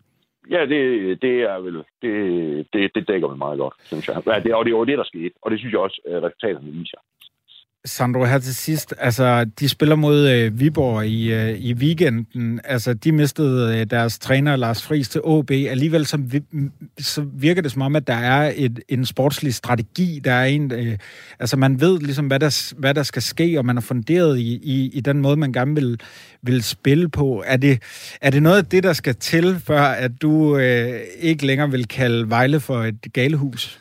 [0.50, 4.22] Ja, det, det er vel, det, det, det dækker vel meget godt, synes jeg.
[4.26, 6.72] Ja, det, og det var det, der skete, og det synes jeg også, at resultaterne
[6.72, 6.98] viser.
[7.84, 12.60] Sandro, her til sidst, altså, de spiller mod øh, Viborg i, øh, i weekenden.
[12.64, 15.50] Altså, de mistede øh, deres træner, Lars Friis, til OB.
[15.50, 16.40] Alligevel så,
[16.98, 20.20] så virker det som om, at der er et, en sportslig strategi.
[20.24, 20.98] Der er en, øh,
[21.38, 24.60] altså, man ved ligesom, hvad der, hvad der skal ske, og man er funderet i,
[24.62, 26.00] i, i den måde, man gerne vil,
[26.42, 27.42] vil spille på.
[27.46, 27.82] Er det,
[28.20, 31.88] er det noget af det, der skal til, før at du øh, ikke længere vil
[31.88, 33.80] kalde Vejle for et galehus?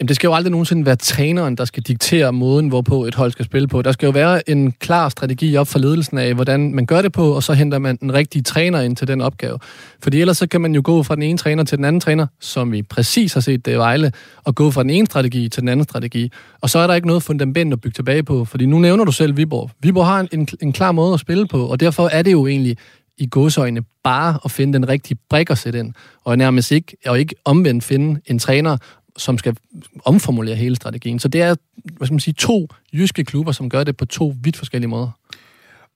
[0.00, 3.32] Jamen, det skal jo aldrig nogensinde være træneren, der skal diktere måden, hvorpå et hold
[3.32, 3.82] skal spille på.
[3.82, 7.12] Der skal jo være en klar strategi op for ledelsen af, hvordan man gør det
[7.12, 9.58] på, og så henter man den rigtige træner ind til den opgave.
[10.02, 12.26] Fordi ellers så kan man jo gå fra den ene træner til den anden træner,
[12.40, 14.12] som vi præcis har set det i Vejle,
[14.44, 16.32] og gå fra den ene strategi til den anden strategi.
[16.60, 19.12] Og så er der ikke noget fundament at bygge tilbage på, fordi nu nævner du
[19.12, 19.70] selv Viborg.
[19.80, 22.46] Viborg har en, en, en klar måde at spille på, og derfor er det jo
[22.46, 22.76] egentlig
[23.18, 27.18] i godsøjne bare at finde den rigtige brik at sætte ind, og nærmest ikke, og
[27.18, 28.76] ikke omvendt finde en træner,
[29.18, 29.56] som skal
[30.04, 31.18] omformulere hele strategien.
[31.18, 31.54] Så det er,
[31.84, 35.10] hvad skal man sige, to jyske klubber, som gør det på to vidt forskellige måder.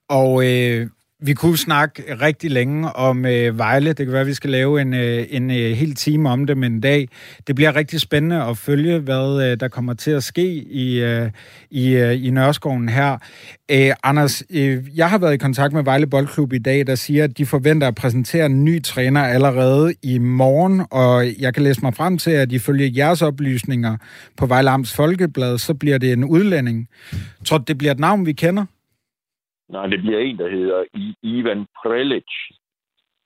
[0.09, 0.89] Og øh,
[1.23, 3.89] vi kunne snakke rigtig længe om øh, Vejle.
[3.89, 6.59] Det kan være, at vi skal lave en, øh, en øh, hel time om det,
[6.59, 7.09] men en dag.
[7.47, 11.31] Det bliver rigtig spændende at følge, hvad øh, der kommer til at ske i, øh,
[11.71, 13.19] i, øh, i Nørreskoven her.
[13.71, 17.25] Øh, Anders, øh, jeg har været i kontakt med Vejle Boldklub i dag, der siger,
[17.25, 21.81] at de forventer at præsentere en ny træner allerede i morgen, og jeg kan læse
[21.83, 23.97] mig frem til, at ifølge jeres oplysninger
[24.37, 26.89] på Vejle Amts Folkeblad, så bliver det en udlænding.
[27.45, 28.65] Tror du, det bliver et navn, vi kender?
[29.73, 30.85] Nej, det bliver en, der hedder
[31.23, 32.31] Ivan Prelic.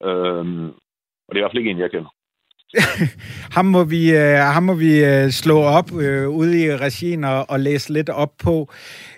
[0.04, 0.68] Øhm,
[1.26, 2.12] og det er i hvert fald ikke en, jeg kender.
[3.56, 7.50] ham må vi, uh, ham må vi uh, slå op uh, ude i regien og,
[7.50, 8.60] og læse lidt op på.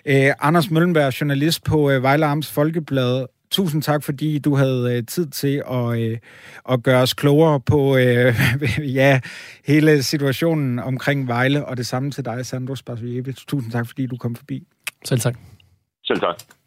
[0.05, 3.25] Uh, Anders Møllenberg, journalist på uh, Vejle Arms Folkeblad.
[3.51, 6.17] Tusind tak, fordi du havde uh, tid til at, uh,
[6.73, 7.99] at gøre os klogere på uh,
[8.99, 9.19] ja,
[9.67, 13.45] hele situationen omkring Vejle, og det samme til dig, Sandro Spasojevic.
[13.47, 14.63] Tusind tak, fordi du kom forbi.
[15.05, 15.35] Selv tak.
[16.03, 16.58] Selv tak.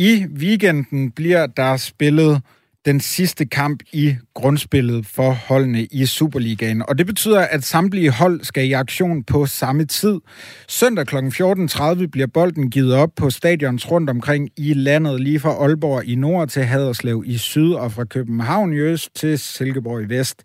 [0.00, 2.42] I weekenden bliver der spillet
[2.84, 6.82] den sidste kamp i grundspillet for holdene i Superligaen.
[6.88, 10.20] Og det betyder, at samtlige hold skal i aktion på samme tid.
[10.68, 11.16] Søndag kl.
[11.16, 16.14] 14.30 bliver bolden givet op på stadions rundt omkring i landet, lige fra Aalborg i
[16.14, 20.42] nord til Haderslev i syd, og fra København i øst til Silkeborg i vest.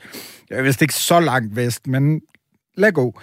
[0.49, 2.21] Jeg vidste ikke så langt vest, men
[2.77, 3.19] lad gå.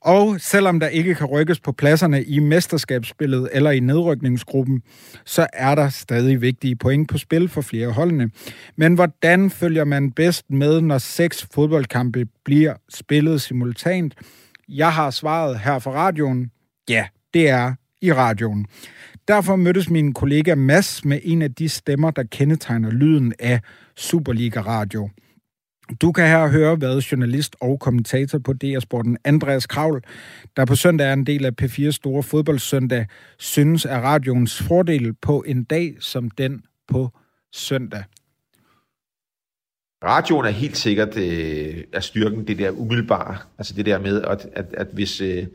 [0.00, 4.82] Og selvom der ikke kan rykkes på pladserne i mesterskabsspillet eller i nedrykningsgruppen,
[5.24, 8.30] så er der stadig vigtige point på spil for flere holdene.
[8.76, 14.14] Men hvordan følger man bedst med, når seks fodboldkampe bliver spillet simultant?
[14.68, 16.50] Jeg har svaret her fra radioen.
[16.88, 18.66] Ja, det er i radioen.
[19.28, 23.60] Derfor mødtes min kollega Mads med en af de stemmer, der kendetegner lyden af
[23.96, 25.10] Superliga Radio.
[26.02, 30.02] Du kan her høre, hvad journalist og kommentator på DR-sporten Andreas Kravl,
[30.56, 33.06] der på søndag er en del af P4 Store Fodboldsøndag,
[33.38, 37.10] synes er radioens fordel på en dag som den på
[37.52, 38.04] søndag.
[40.04, 44.48] Radioen er helt sikkert øh, er styrken, det der umiddelbare, altså det der med, at,
[44.52, 45.46] at, at hvis, øh,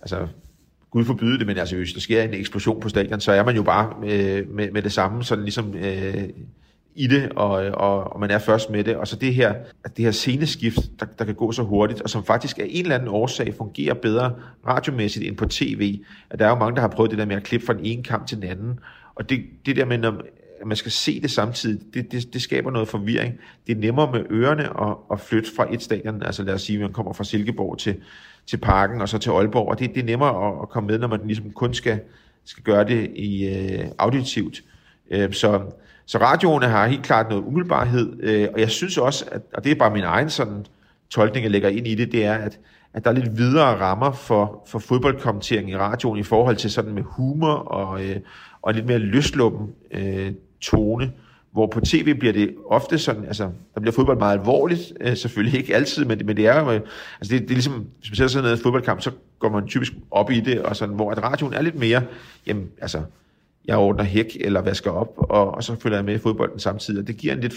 [0.00, 0.28] altså
[0.90, 3.56] Gud forbyde det, men altså hvis der sker en eksplosion på stadion, så er man
[3.56, 6.28] jo bare øh, med, med det samme, sådan ligesom øh,
[6.94, 8.96] i det, og, og, og man er først med det.
[8.96, 12.10] Og så det her, at det her sceneskift, der, der kan gå så hurtigt, og
[12.10, 14.34] som faktisk af en eller anden årsag fungerer bedre
[14.66, 16.00] radiomæssigt end på tv.
[16.30, 17.84] At der er jo mange, der har prøvet det der med at klippe fra den
[17.84, 18.80] ene kamp til den anden.
[19.14, 20.22] Og det, det der med, når
[20.66, 23.34] man skal se det samtidig, det, det, det skaber noget forvirring.
[23.66, 26.76] Det er nemmere med ørerne at, at flytte fra et stadion, altså lad os sige,
[26.76, 27.96] at man kommer fra Silkeborg til,
[28.46, 30.98] til Parken og så til Aalborg, og det, det er nemmere at, at komme med,
[30.98, 32.00] når man ligesom kun skal,
[32.44, 34.62] skal gøre det i øh, auditivt.
[35.10, 35.62] Øh, så
[36.06, 39.72] så radioerne har helt klart noget umiddelbarhed, øh, og jeg synes også, at, og det
[39.72, 40.66] er bare min egen sådan
[41.10, 42.58] tolkning, jeg lægger ind i det, det er, at,
[42.94, 46.94] at der er lidt videre rammer for, for fodboldkommentering i radioen i forhold til sådan
[46.94, 48.16] med humor og, øh,
[48.62, 51.12] og en lidt mere løsluppen øh, tone,
[51.52, 55.60] hvor på tv bliver det ofte sådan, altså, der bliver fodbold meget alvorligt, øh, selvfølgelig
[55.60, 56.80] ikke altid, men, men det er jo, øh,
[57.20, 59.92] altså det, det er ligesom, hvis man ser sådan noget fodboldkamp, så går man typisk
[60.10, 62.02] op i det, og sådan, hvor at radioen er lidt mere,
[62.46, 63.02] jamen, altså,
[63.64, 67.00] jeg ordner hæk eller vasker op, og, og så følger jeg med i fodbolden samtidig.
[67.00, 67.54] Og det giver en lidt,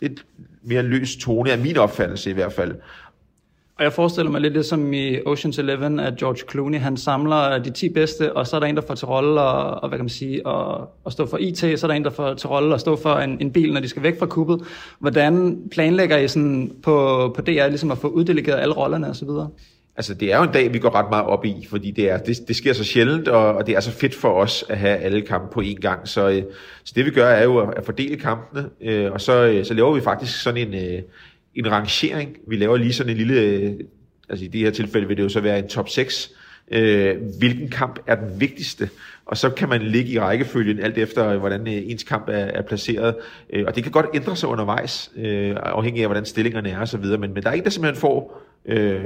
[0.00, 0.26] lidt
[0.62, 2.74] mere løs tone, af min opfattelse i hvert fald.
[3.80, 7.50] Og jeg forestiller mig lidt det som i Ocean's Eleven, at George Clooney, han samler
[7.50, 9.88] øh, de 10 bedste, og så er der en, der får til rolle og, og
[9.88, 12.34] hvad kan man sige, og, og stå for IT, så er der en, der får
[12.34, 14.62] til rolle og stå for en, en bil, når de skal væk fra kuppet.
[14.98, 19.28] Hvordan planlægger I sådan på, på DR ligesom at få uddelegeret alle rollerne osv.?
[19.96, 22.18] Altså, det er jo en dag, vi går ret meget op i, fordi det, er,
[22.18, 24.96] det, det sker så sjældent, og, og det er så fedt for os at have
[24.96, 26.08] alle kampe på én gang.
[26.08, 26.42] Så, øh,
[26.84, 29.94] så det vi gør, er jo at fordele kampene, øh, og så, øh, så laver
[29.94, 31.02] vi faktisk sådan en, øh,
[31.54, 32.36] en rangering.
[32.48, 33.40] Vi laver lige sådan en lille...
[33.40, 33.72] Øh,
[34.28, 36.32] altså i det her tilfælde vil det jo så være en top 6,
[36.70, 38.88] øh, hvilken kamp er den vigtigste,
[39.26, 42.32] og så kan man ligge i rækkefølgen alt efter, øh, hvordan øh, ens kamp er,
[42.32, 43.14] er placeret,
[43.52, 47.04] øh, og det kan godt ændre sig undervejs, øh, afhængig af, hvordan stillingerne er osv.,
[47.04, 49.04] men, men der er en, der simpelthen får øh,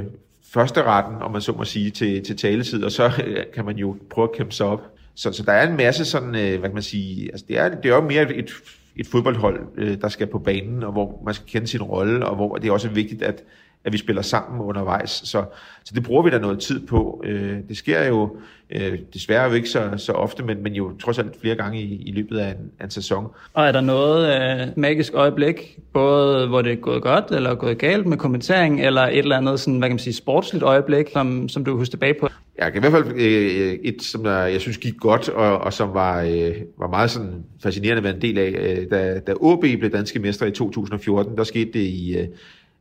[0.54, 3.76] første retten, om man så må sige, til, til taletid, og så øh, kan man
[3.76, 4.82] jo prøve at kæmpe sig op.
[5.14, 7.68] Så, så der er en masse sådan, øh, hvad kan man sige, altså det er,
[7.68, 8.50] det er jo mere et,
[8.96, 12.36] et fodboldhold, øh, der skal på banen, og hvor man skal kende sin rolle, og
[12.36, 13.42] hvor det er også vigtigt, at,
[13.84, 15.10] at vi spiller sammen undervejs.
[15.10, 15.44] Så,
[15.84, 17.22] så det bruger vi da noget tid på.
[17.24, 18.36] Øh, det sker jo
[18.74, 22.02] øh, desværre jo ikke så, så ofte, men, men jo trods alt flere gange i,
[22.06, 23.26] i løbet af en, af en sæson.
[23.52, 27.78] Og er der noget øh, magisk øjeblik, både hvor det er gået godt eller gået
[27.78, 31.48] galt med kommentering, eller et eller andet sådan, hvad kan man sige, sportsligt øjeblik, som,
[31.48, 32.28] som du husker tilbage på?
[32.58, 35.72] Jeg kan i hvert fald øh, et, som der, jeg synes gik godt, og, og
[35.72, 38.54] som var, øh, var meget sådan fascinerende at være en del af.
[38.58, 42.26] Øh, da, da OB blev danske mestre i 2014, der skete det i, øh,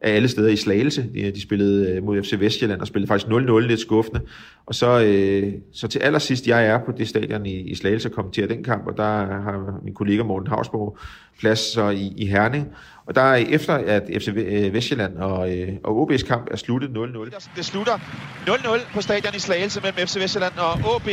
[0.04, 1.06] af alle steder i Slagelse.
[1.14, 4.22] De, de spillede øh, mod FC Vestjylland og spillede faktisk 0-0, lidt skuffende.
[4.66, 8.12] Og så, øh, så til allersidst, jeg er på det stadion i, i Slagelse og
[8.12, 10.98] kommenterer den kamp, og der har min kollega Morten Havsborg
[11.40, 12.68] plads så i, i Herning.
[13.06, 16.90] Og der er efter, at FC øh, Vestjylland og, øh, og OB's kamp er sluttet
[16.90, 17.50] 0-0.
[17.56, 17.94] Det slutter
[18.48, 21.08] 0-0 på stadion i Slagelse mellem FC Vestjylland og OB.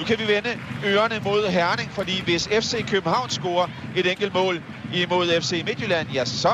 [0.00, 0.48] Nu kan vi vende
[0.86, 3.66] ørerne mod Herning, fordi hvis FC København scorer
[3.96, 4.62] et enkelt mål
[4.94, 6.48] imod FC Midtjylland, ja, så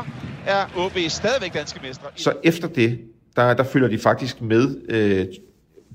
[0.47, 2.09] er OB stadigvæk danske mestre.
[2.14, 3.01] Så efter det,
[3.36, 5.26] der, der følger de faktisk med øh,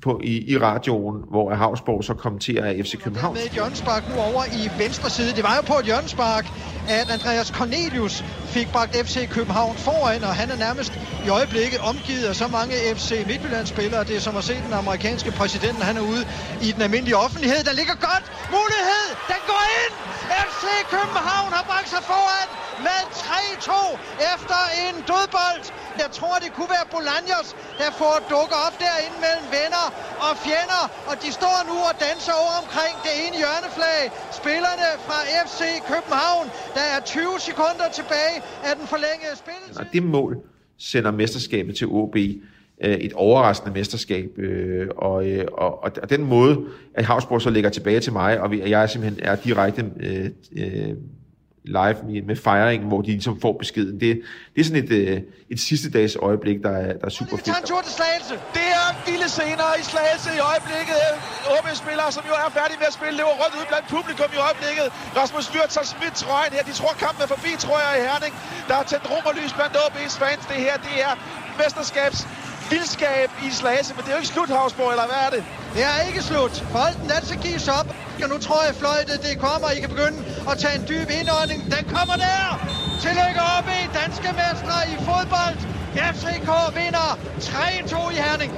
[0.01, 3.33] på, i, i radioen, hvor Havsborg så kommenterer af FC København.
[3.33, 5.35] Med et nu over i venstre side.
[5.35, 6.45] Det var jo på et hjørnespark,
[6.87, 8.23] at Andreas Cornelius
[8.55, 10.93] fik bragt FC København foran, og han er nærmest
[11.25, 14.03] i øjeblikket omgivet af så mange FC Midtjylland-spillere.
[14.03, 16.23] Det er som at se den amerikanske præsident, han er ude
[16.61, 17.63] i den almindelige offentlighed.
[17.69, 18.25] Der ligger godt
[18.57, 19.05] mulighed.
[19.33, 19.93] Den går ind.
[20.47, 20.63] FC
[20.95, 22.47] København har bragt sig foran
[22.87, 23.71] med 3-2
[24.33, 25.63] efter en dødbold.
[26.03, 27.47] Jeg tror, det kunne være Bolaños,
[27.81, 29.85] der får dukker op derinde mellem venner
[30.25, 30.83] og fjender.
[31.09, 34.01] Og de står nu og danser over omkring det ene hjørneflag.
[34.39, 35.61] Spillerne fra FC
[35.91, 36.45] København.
[36.77, 38.37] Der er 20 sekunder tilbage
[38.67, 39.77] af den forlængede spilletid.
[39.81, 40.31] Og det mål
[40.91, 42.15] sender mesterskabet til OB
[42.83, 47.69] øh, et overraskende mesterskab, øh, og, øh, og, og den måde, at Havsborg så lægger
[47.69, 50.93] tilbage til mig, og jeg er simpelthen er direkte øh, øh,
[51.63, 51.97] live
[52.29, 53.95] med, fejringen, hvor de ligesom får beskeden.
[54.03, 54.09] Det,
[54.53, 55.21] det er sådan et, øh,
[55.53, 57.45] et sidste dags øjeblik, der er, der er super fedt.
[57.45, 58.35] Det tur til Slagelse.
[58.57, 60.99] Det er vilde scener i Slagelse i øjeblikket.
[61.53, 64.87] OB-spillere, som jo er færdige med at spille, løber rundt ud blandt publikum i øjeblikket.
[65.19, 66.63] Rasmus Wirtz har smidt trøjen her.
[66.69, 68.33] De tror kampen er forbi, tror jeg, i Herning.
[68.69, 70.43] Der er tændt romerlys blandt OB's fans.
[70.51, 71.13] Det her, det er
[71.59, 72.19] mesterskabs
[72.73, 75.43] vildskab i Slagelse, men det er jo ikke slut, Havsborg, eller hvad er det?
[75.75, 76.53] Det er ikke slut.
[76.75, 77.87] Bolden, den skal gives op.
[78.23, 79.67] Og nu tror jeg, fløjtet det kommer.
[79.75, 80.19] I kan begynde
[80.51, 81.59] at tage en dyb indånding.
[81.75, 82.45] Den kommer der!
[83.05, 85.57] Tillykke op i danske mestre i fodbold.
[86.13, 87.07] FCK vinder
[87.39, 88.51] 3-2 i Herning.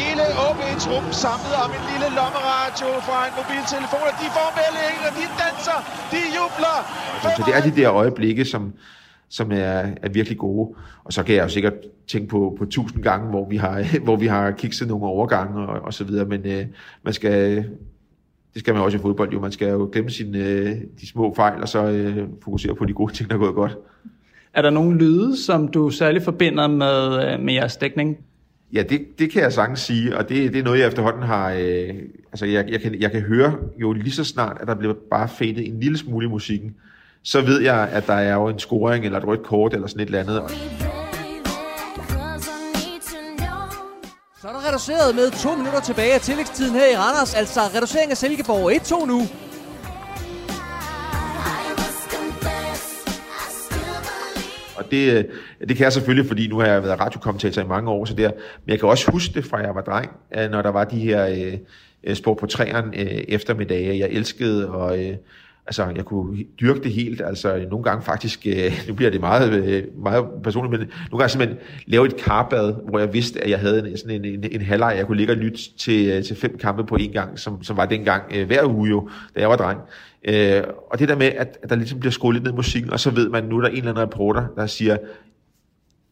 [0.00, 5.12] Hele OB-truppen samlet om en lille lommeradio fra en mobiltelefon, og de får meldingen, og
[5.20, 5.78] de danser,
[6.12, 6.78] de jubler.
[7.22, 8.62] Så det er de der øjeblikke, som,
[9.30, 10.74] som er, er virkelig gode.
[11.04, 11.74] Og så kan jeg jo sikkert
[12.08, 15.80] tænke på, på tusind gange, hvor vi har, hvor vi har kikset nogle overgange og,
[15.80, 16.66] og så videre, men øh,
[17.02, 17.56] man skal,
[18.54, 21.34] det skal man også i fodbold jo, man skal jo glemme sine, øh, de små
[21.34, 23.76] fejl, og så øh, fokusere på de gode ting, der er gået godt.
[24.54, 28.18] Er der nogle lyde, som du særligt forbinder med, øh, med jeres dækning?
[28.72, 31.52] Ja, det, det kan jeg sagtens sige, og det, det er noget, jeg efterhånden har...
[31.52, 31.94] Øh,
[32.32, 35.28] altså, jeg, jeg, kan, jeg kan høre jo lige så snart, at der bliver bare
[35.28, 36.74] fadet en lille smule i musikken,
[37.24, 40.02] så ved jeg, at der er jo en scoring eller et rødt kort eller sådan
[40.02, 40.50] et eller andet.
[44.40, 47.34] Så er der reduceret med to minutter tilbage af tillægstiden her i Randers.
[47.34, 49.20] Altså reducering af Silkeborg 1-2 nu.
[54.76, 55.24] Og det, øh,
[55.68, 58.30] det kan jeg selvfølgelig, fordi nu har jeg været radiokommentator i mange år, så der,
[58.66, 60.10] men jeg kan også huske det fra jeg var dreng,
[60.50, 61.26] når der var de her
[62.04, 63.98] øh, sport på træerne øh, eftermiddage.
[63.98, 65.16] Jeg elskede og øh,
[65.70, 69.52] altså, jeg kunne dyrke det helt, altså nogle gange faktisk, øh, nu bliver det meget,
[69.52, 73.58] øh, meget personligt, men nogle gange simpelthen lave et karbad, hvor jeg vidste, at jeg
[73.58, 76.36] havde en, sådan en, en, en halvleg, jeg kunne ligge og lytte til, øh, til
[76.36, 79.48] fem kampe på en gang, som, som var dengang øh, hver uge jo, da jeg
[79.48, 79.80] var dreng.
[80.24, 83.00] Øh, og det der med, at, at der ligesom bliver skruet lidt ned musikken, og
[83.00, 84.96] så ved man, nu er der en eller anden reporter, der siger,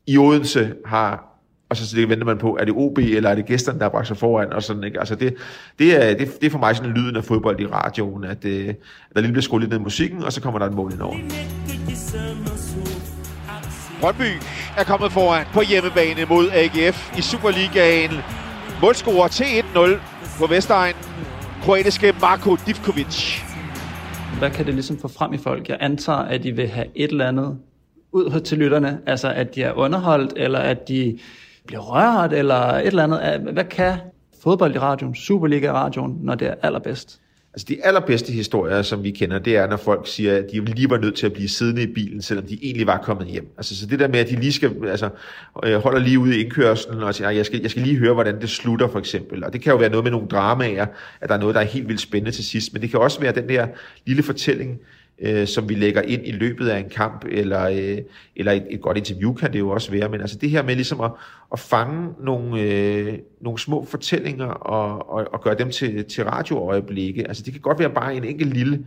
[0.06, 1.28] i Odense har
[1.69, 3.91] og så det venter man på, er det OB, eller er det gæsterne, der har
[3.91, 4.99] bragt sig foran, og sådan, ikke?
[4.99, 5.35] Altså det,
[5.79, 8.69] det, er, det, det er for mig sådan lyden af fodbold i radioen, at, øh,
[8.69, 8.77] at
[9.14, 11.16] der lige bliver skruet lidt ned i musikken, og så kommer der et mål indover.
[14.01, 14.33] Brøndby
[14.77, 18.11] er kommet foran på hjemmebane mod AGF i Superligaen.
[18.83, 19.99] Målscorer til 1-0
[20.39, 20.95] på Vestegn.
[21.62, 23.41] Kroatiske Marko Divkovic.
[24.39, 25.69] Hvad kan det ligesom få frem i folk?
[25.69, 27.59] Jeg antager, at de vil have et eller andet
[28.12, 29.01] ud til lytterne.
[29.07, 31.19] Altså, at de er underholdt, eller at de
[31.69, 33.53] bliver rørt, eller et eller andet.
[33.53, 33.97] Hvad kan
[34.43, 37.21] fodbold i radioen, Superliga i radioen, når det er allerbedst?
[37.55, 40.91] Altså de allerbedste historier, som vi kender, det er, når folk siger, at de lige
[40.91, 43.49] var nødt til at blive siddende i bilen, selvom de egentlig var kommet hjem.
[43.57, 45.09] Altså så det der med, at de lige skal, altså
[45.64, 48.41] øh, holder lige ude i indkørselen og siger, jeg skal, jeg skal lige høre, hvordan
[48.41, 49.45] det slutter for eksempel.
[49.45, 50.87] Og det kan jo være noget med nogle dramaer,
[51.21, 53.21] at der er noget, der er helt vildt spændende til sidst, men det kan også
[53.21, 53.66] være den der
[54.07, 54.79] lille fortælling,
[55.21, 57.99] øh, som vi lægger ind i løbet af en kamp, eller, øh,
[58.37, 60.75] eller et, et godt interview kan det jo også være, men altså det her med
[60.75, 61.11] ligesom at,
[61.53, 67.29] at fange nogle, øh, nogle små fortællinger og, og, og gøre dem til, til radioøjeblikke,
[67.29, 68.87] altså det kan godt være bare en enkelt lille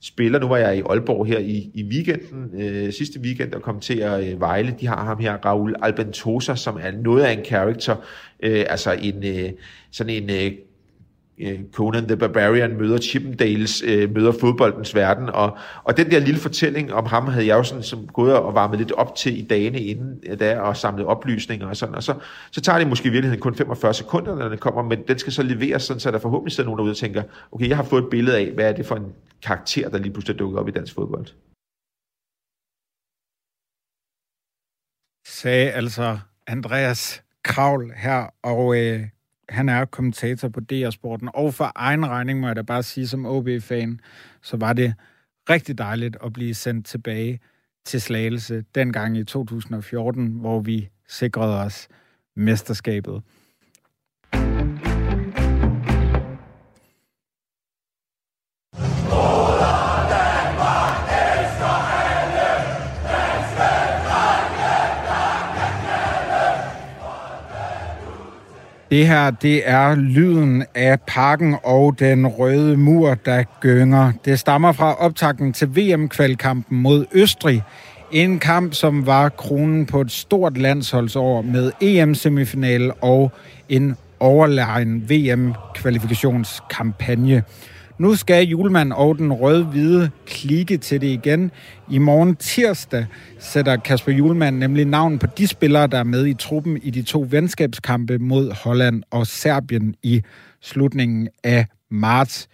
[0.00, 0.38] spiller.
[0.38, 3.98] Nu var jeg i Aalborg her i, i weekenden, øh, sidste weekend, og kom til
[3.98, 4.74] at øh, Vejle.
[4.80, 7.96] De har ham her, Raul Albentosa, som er noget af en character,
[8.42, 9.50] øh, altså en, øh,
[9.90, 10.52] sådan en Øh,
[11.40, 16.40] Øh, Conan the Barbarian møder Chippendales, øh, møder fodboldens verden, og, og den der lille
[16.40, 19.42] fortælling om ham havde jeg jo sådan som gået og varmet lidt op til i
[19.42, 22.14] dagene inden øh, da, og samlet oplysninger og sådan, og så,
[22.50, 25.32] så tager det måske i virkeligheden kun 45 sekunder, når den kommer, men den skal
[25.32, 27.22] så leveres sådan, så der forhåbentlig sidder nogen derude og tænker,
[27.52, 29.12] okay, jeg har fået et billede af, hvad er det for en
[29.42, 31.26] karakter, der lige pludselig dukker op i dansk fodbold.
[35.26, 39.00] Sagde altså Andreas Kravl her, og øh,
[39.48, 43.26] han er kommentator på DR-sporten, og for egen regning må jeg da bare sige som
[43.26, 44.00] OB-fan,
[44.42, 44.94] så var det
[45.50, 47.40] rigtig dejligt at blive sendt tilbage
[47.84, 51.88] til Slagelse dengang i 2014, hvor vi sikrede os
[52.36, 53.22] mesterskabet.
[68.90, 74.12] Det her, det er lyden af parken og den røde mur, der gynger.
[74.24, 77.62] Det stammer fra optakten til VM-kvalkampen mod Østrig.
[78.12, 83.32] En kamp, som var kronen på et stort landsholdsår med EM-semifinal og
[83.68, 87.42] en overlegen VM-kvalifikationskampagne.
[87.98, 91.50] Nu skal Julemand og den røde-hvide klikke til det igen.
[91.90, 93.06] I morgen tirsdag
[93.38, 97.02] sætter Kasper Julemand nemlig navn på de spillere, der er med i truppen i de
[97.02, 100.22] to venskabskampe mod Holland og Serbien i
[100.60, 102.48] slutningen af marts.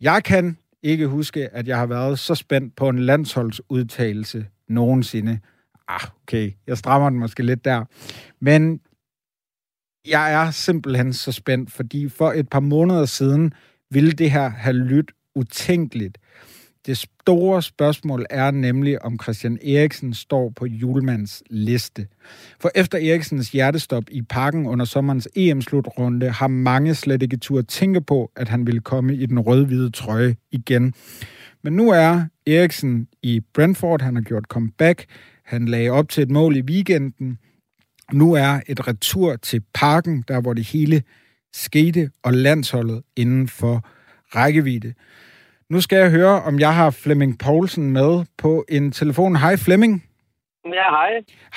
[0.00, 5.38] Jeg kan ikke huske, at jeg har været så spændt på en landsholdsudtalelse nogensinde.
[5.88, 7.84] Ah, okay, jeg strammer den måske lidt der.
[8.40, 8.80] Men
[10.08, 13.52] jeg er simpelthen så spændt, fordi for et par måneder siden
[13.90, 16.18] ville det her have lyttet utænkeligt.
[16.86, 22.06] Det store spørgsmål er nemlig, om Christian Eriksen står på Julemands liste.
[22.60, 28.00] For efter Eriksens hjertestop i parken under sommerens EM-slutrunde, har mange slet ikke tur tænke
[28.00, 30.94] på, at han ville komme i den rød-hvide trøje igen.
[31.62, 35.04] Men nu er Eriksen i Brentford, han har gjort comeback,
[35.44, 37.38] han lagde op til et mål i weekenden.
[38.12, 41.02] Nu er et retur til parken, der hvor det hele
[41.52, 43.84] skete, og landsholdet inden for
[44.36, 44.94] rækkevidde.
[45.70, 49.36] Nu skal jeg høre, om jeg har Flemming Poulsen med på en telefon.
[49.36, 50.04] Hej Flemming.
[50.64, 51.10] Ja, hej.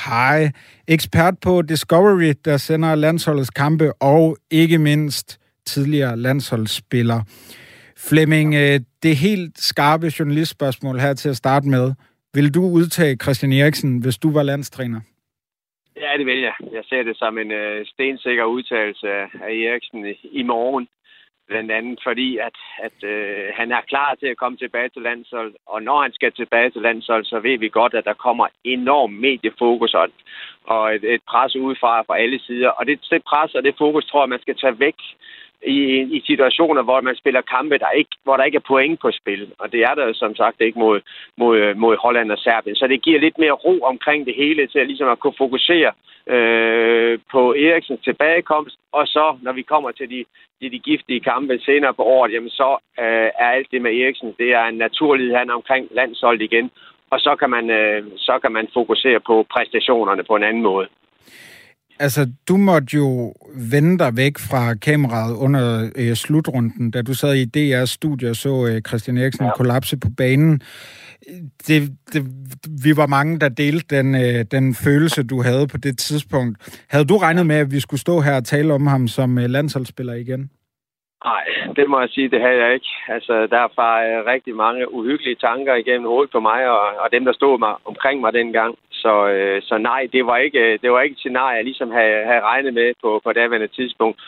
[0.05, 0.51] Hej.
[0.87, 7.21] Ekspert på Discovery, der sender landsholdets kampe, og ikke mindst tidligere landsholdsspiller.
[7.97, 11.93] Flemming, øh, det helt skarpe journalistspørgsmål her til at starte med.
[12.33, 14.99] Vil du udtage Christian Eriksen, hvis du var landstræner?
[16.01, 16.53] Ja, det vil jeg.
[16.71, 20.87] Jeg ser det som en øh, stensikker udtalelse af, af Eriksen i, i morgen.
[21.47, 25.53] Blandt andet fordi, at, at øh, han er klar til at komme tilbage til landshold.
[25.65, 29.11] Og når han skal tilbage til landshold, så ved vi godt, at der kommer enorm
[29.11, 30.07] mediefokus og,
[30.63, 32.69] og et, et pres udefra fra alle sider.
[32.69, 34.99] Og det, det pres og det fokus tror jeg, man skal tage væk
[35.67, 35.77] i,
[36.17, 39.51] i situationer, hvor man spiller kampe, der ikke, hvor der ikke er point på spil.
[39.59, 41.01] Og det er der som sagt ikke mod,
[41.37, 42.75] mod, øh, mod Holland og Serbien.
[42.75, 45.91] Så det giver lidt mere ro omkring det hele til at, ligesom at kunne fokusere
[46.27, 48.77] øh, på Eriksens tilbagekomst.
[48.91, 50.25] Og så, når vi kommer til de,
[50.61, 54.35] de, de giftige kampe senere på året, jamen så øh, er alt det med Eriksen,
[54.39, 56.71] det er en naturlighed, han omkring landsholdet igen.
[57.09, 60.87] Og så kan, man, øh, så kan man fokusere på præstationerne på en anden måde
[62.01, 67.35] altså, du måtte jo vende dig væk fra kameraet under øh, slutrunden, da du sad
[67.35, 69.55] i DR's studie og så øh, Christian Eriksen ja.
[69.55, 70.61] kollapse på banen.
[71.67, 72.25] Det, det,
[72.83, 76.57] vi var mange, der delte den, øh, den følelse, du havde på det tidspunkt.
[76.87, 79.49] Havde du regnet med, at vi skulle stå her og tale om ham som øh,
[79.49, 80.49] landsholdsspiller igen?
[81.25, 81.43] Nej,
[81.75, 82.91] det må jeg sige, det havde jeg ikke.
[83.07, 87.25] Altså, der var øh, rigtig mange uhyggelige tanker igennem hovedet på mig og, og dem,
[87.25, 88.77] der stod mig omkring mig dengang.
[88.91, 91.91] Så, øh, så nej, det var ikke øh, det var ikke et scenarie, jeg ligesom
[91.91, 94.21] havde, havde regnet med på, på daværende tidspunkt.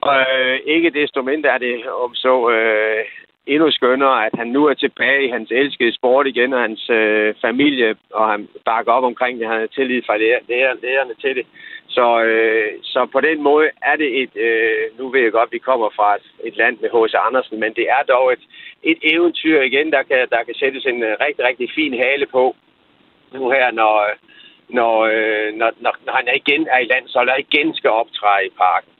[0.00, 3.04] Og øh, ikke desto mindre er det om så øh,
[3.46, 7.34] endnu skønnere, at han nu er tilbage i hans elskede sport igen, og hans øh,
[7.40, 9.48] familie, og han bakker op omkring det.
[9.48, 11.46] Han har tillid fra lærerne til det.
[11.96, 15.56] Så, øh, så på den måde er det et, øh, nu ved jeg godt, at
[15.56, 17.14] vi kommer fra et, et land med H.C.
[17.26, 18.44] Andersen, men det er dog et,
[18.90, 22.44] et eventyr igen, der kan, der kan sættes en øh, rigtig, rigtig fin hale på.
[23.34, 23.94] Nu her, når,
[24.78, 28.46] når, øh, når, når, når han igen er i land, så der igen skal optræde
[28.48, 28.92] i parken.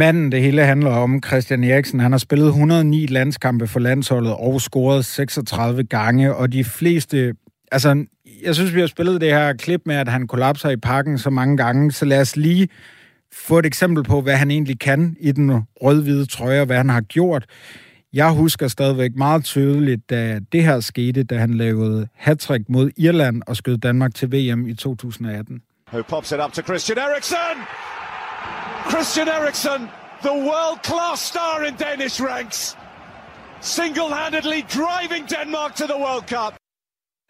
[0.00, 4.60] Manden, det hele handler om, Christian Eriksen, han har spillet 109 landskampe for landsholdet og
[4.60, 7.34] scoret 36 gange, og de fleste,
[7.72, 8.06] altså,
[8.42, 11.30] jeg synes, vi har spillet det her klip med, at han kollapser i parken så
[11.30, 12.68] mange gange, så lad os lige
[13.32, 16.88] få et eksempel på, hvad han egentlig kan i den rød-hvide trøje, og hvad han
[16.88, 17.46] har gjort.
[18.12, 23.42] Jeg husker stadigvæk meget tydeligt, da det her skete, da han lavede hat mod Irland
[23.46, 25.62] og skød Danmark til VM i 2018.
[25.92, 27.56] Who pops it up to Christian Eriksen?
[28.90, 29.88] Christian Eriksen,
[30.22, 32.76] the world-class star in Danish ranks,
[33.60, 36.61] single-handedly driving Denmark to the World Cup.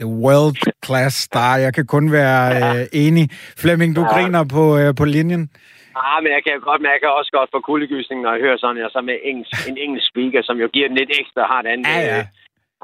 [0.04, 1.56] World class star.
[1.56, 2.80] Jeg kan kun være ja.
[2.80, 3.30] øh, enig.
[3.62, 4.12] Flemming, du ja.
[4.14, 5.50] griner på, øh, på linjen.
[5.96, 8.90] Ah, men jeg kan godt mærke også godt for kuldegysning, når jeg hører sådan, og
[8.96, 11.86] så med engelsk, en engelsk speaker, som jo giver den lidt ekstra, har et andet,
[11.94, 12.22] ja, ja.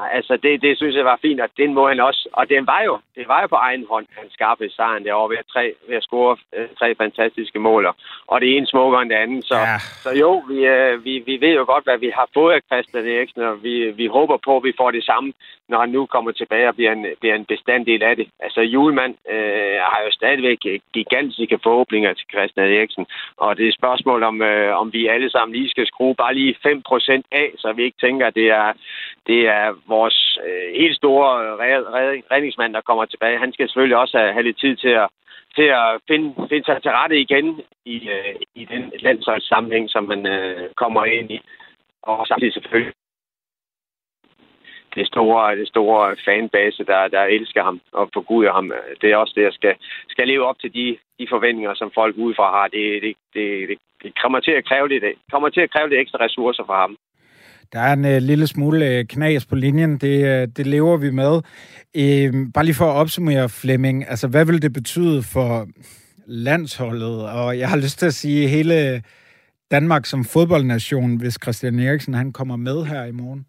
[0.01, 2.29] Øh, Altså, det, det synes jeg var fint, og den må han også.
[2.33, 5.39] Og den var jo, det var jo på egen hånd, han skaffede sejren derovre ved
[5.39, 7.93] at, tre, ved at score øh, tre fantastiske måler.
[8.27, 9.45] Og det ene smukkere end det andet.
[9.45, 9.79] Så, ja.
[9.79, 13.07] så jo, vi, øh, vi, vi ved jo godt, hvad vi har fået af Christian
[13.07, 15.33] Eriksen, og vi, vi håber på, at vi får det samme,
[15.69, 18.29] når han nu kommer tilbage og bliver en, bliver en bestanddel af det.
[18.41, 20.59] Altså, Julemand øh, har jo stadigvæk
[20.93, 23.07] gigantiske forhåbninger til Christian Eriksen.
[23.37, 26.35] Og det er et spørgsmål, om, øh, om vi alle sammen lige skal skrue bare
[26.35, 28.73] lige 5% af, så vi ikke tænker, at det er,
[29.29, 31.31] det er vores øh, helt store
[32.33, 35.09] redningsmand, der kommer tilbage, han skal selvfølgelig også have, have lidt tid til at,
[35.57, 40.27] til at finde, finde sig til rette igen i, øh, i den landsholdssammenhæng, som man
[40.27, 41.41] øh, kommer ind i.
[42.03, 42.93] Og samtidig selvfølgelig
[44.95, 48.73] det store, det store fanbase, der, der elsker ham og forguder ham.
[49.01, 49.75] Det er også det, jeg skal,
[50.09, 52.69] skal leve op til de, de forventninger, som folk udefra har.
[52.69, 56.01] Det, det, det, det, det kommer til at kræve lidt, kommer til at kræve lidt
[56.01, 56.97] ekstra ressourcer for ham.
[57.73, 61.11] Der er en øh, lille smule øh, knas på linjen, det, øh, det lever vi
[61.11, 61.41] med.
[61.95, 65.69] Øh, bare lige for at opsummere, Flemming, altså hvad vil det betyde for
[66.27, 69.03] landsholdet, og jeg har lyst til at sige hele
[69.71, 73.47] Danmark som fodboldnation, hvis Christian Eriksen han kommer med her i morgen?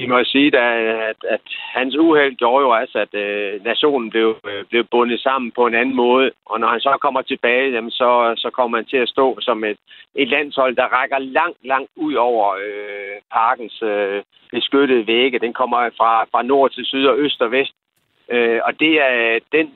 [0.00, 1.40] Vi må sige, at, at
[1.76, 5.74] hans uheld gjorde jo også, at øh, nationen blev, øh, blev bundet sammen på en
[5.74, 6.30] anden måde.
[6.46, 9.64] Og når han så kommer tilbage, jamen, så, så kommer han til at stå som
[9.64, 9.78] et,
[10.14, 15.38] et landshold, der rækker langt, langt ud over øh, parkens øh, beskyttede vægge.
[15.38, 17.74] Den kommer fra, fra nord til syd og øst og vest.
[18.28, 19.72] Øh, og det er den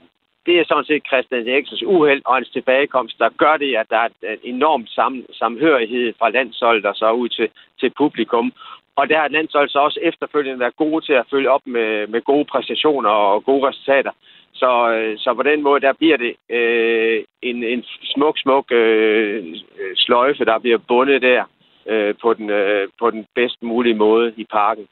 [0.46, 3.96] det er sådan set Christian Eriksens uheld og hans tilbagekomst, der gør det, at der
[3.96, 7.48] er en enorm sam, samhørighed fra landsholdet og så ud til,
[7.80, 8.52] til publikum.
[8.96, 12.22] Og der har landsholdet så også efterfølgende været gode til at følge op med, med
[12.22, 14.10] gode præstationer og gode resultater.
[14.52, 17.84] Så, øh, så på den måde, der bliver det øh, en, en
[18.14, 19.56] smuk, smuk øh,
[19.94, 21.44] sløjfe, der bliver bundet der
[21.86, 24.86] øh, på, den, øh, på den bedst mulige måde i parken.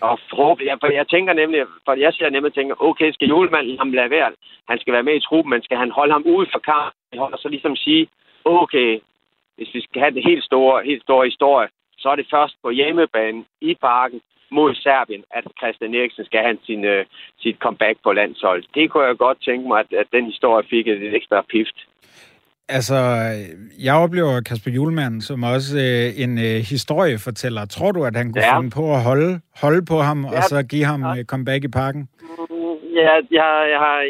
[0.00, 3.92] Og forhåbentlig, for jeg tænker nemlig, for jeg ser nemlig tænker, okay, skal julemanden ham
[3.92, 4.32] lade være?
[4.68, 7.38] Han skal være med i truppen, men skal han holde ham ude for kampen, og
[7.38, 8.08] så ligesom sige,
[8.44, 9.00] okay,
[9.56, 11.68] hvis vi skal have det helt store, helt store historie,
[12.00, 14.20] så er det først på hjemmebane i parken
[14.56, 17.02] mod Serbien, at Christian Eriksen skal have sin, uh,
[17.42, 18.62] sit comeback på landshold.
[18.74, 21.78] Det kunne jeg godt tænke mig, at, at den historie fik et ekstra pift.
[22.68, 22.96] Altså,
[23.78, 27.64] jeg oplever Kasper Julemand som også øh, en øh, historiefortæller.
[27.66, 28.58] Tror du, at han kunne ja.
[28.58, 30.36] finde på at holde, holde på ham, ja.
[30.36, 31.22] og så give ham ja.
[31.22, 32.08] comeback i parken?
[33.08, 33.50] Jeg, jeg,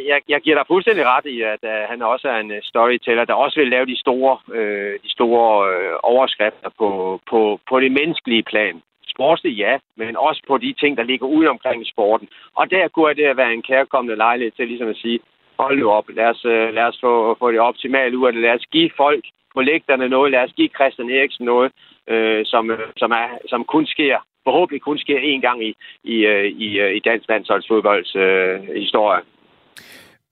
[0.07, 3.25] jeg, jeg giver dig fuldstændig ret i, at uh, han også er en øh, storyteller,
[3.25, 7.93] der også vil lave de store, øh, de store øh, overskrifter på, på, på det
[7.93, 8.83] menneskelige plan.
[9.15, 12.29] Sportsligt, ja, men også på de ting, der ligger ude omkring sporten.
[12.57, 15.21] Og der kunne det være en kærkommende lejlighed til ligesom at sige,
[15.59, 18.43] hold nu op, lad os, øh, lad os få, få det optimale ud af det.
[18.43, 19.25] Lad os give folk
[19.55, 21.73] på lægterne noget, lad os give Christian Eriksen noget,
[22.09, 25.75] øh, som, som, er, som kun sker forhåbentlig kun sker én gang i,
[26.05, 29.23] i, øh, i, øh, i dansk landsholdsfodbolds øh, historie.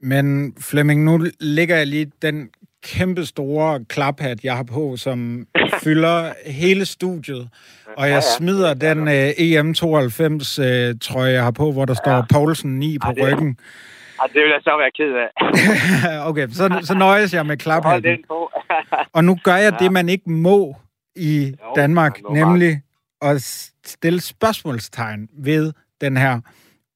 [0.00, 2.50] Men Flemming, nu lægger jeg lige den
[2.84, 5.46] kæmpe store klaphat, jeg har på, som
[5.84, 7.48] fylder hele studiet.
[7.96, 12.22] Og jeg smider den uh, EM92 uh, trøje, jeg har på, hvor der står ja.
[12.32, 13.58] Poulsen 9 på ja, det, ryggen.
[14.20, 15.30] Ja, det vil jeg så være ked af.
[16.30, 18.24] okay, så, så nøjes jeg med klaphatten.
[19.12, 20.76] og nu gør jeg det, man ikke må
[21.16, 22.80] i Danmark, nemlig
[23.22, 23.42] at
[23.86, 26.40] stille spørgsmålstegn ved den her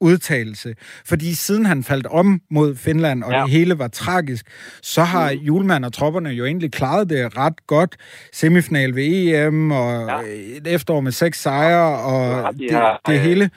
[0.02, 0.74] udtalelse.
[1.06, 3.42] Fordi siden han faldt om mod Finland, og ja.
[3.42, 4.46] det hele var tragisk,
[4.82, 5.38] så har mm.
[5.38, 7.96] Julemand og tropperne jo egentlig klaret det ret godt.
[8.32, 10.20] Semifinal ved EM, og ja.
[10.56, 13.50] et efterår med seks sejre, og ja, de det, det hele.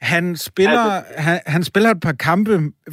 [0.00, 2.50] Han spiller, altså, han, han spiller et par kampe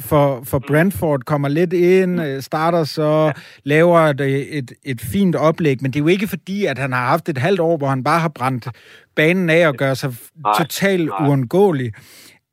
[0.08, 2.20] for, for Brentford, kommer lidt ind, mm.
[2.20, 3.32] øh, starter så,
[3.64, 4.20] laver et,
[4.58, 7.38] et, et fint oplæg, men det er jo ikke fordi, at han har haft et
[7.38, 8.68] halvt år, hvor han bare har brændt
[9.16, 10.10] banen af og gør sig
[10.58, 11.92] totalt uundgåelig.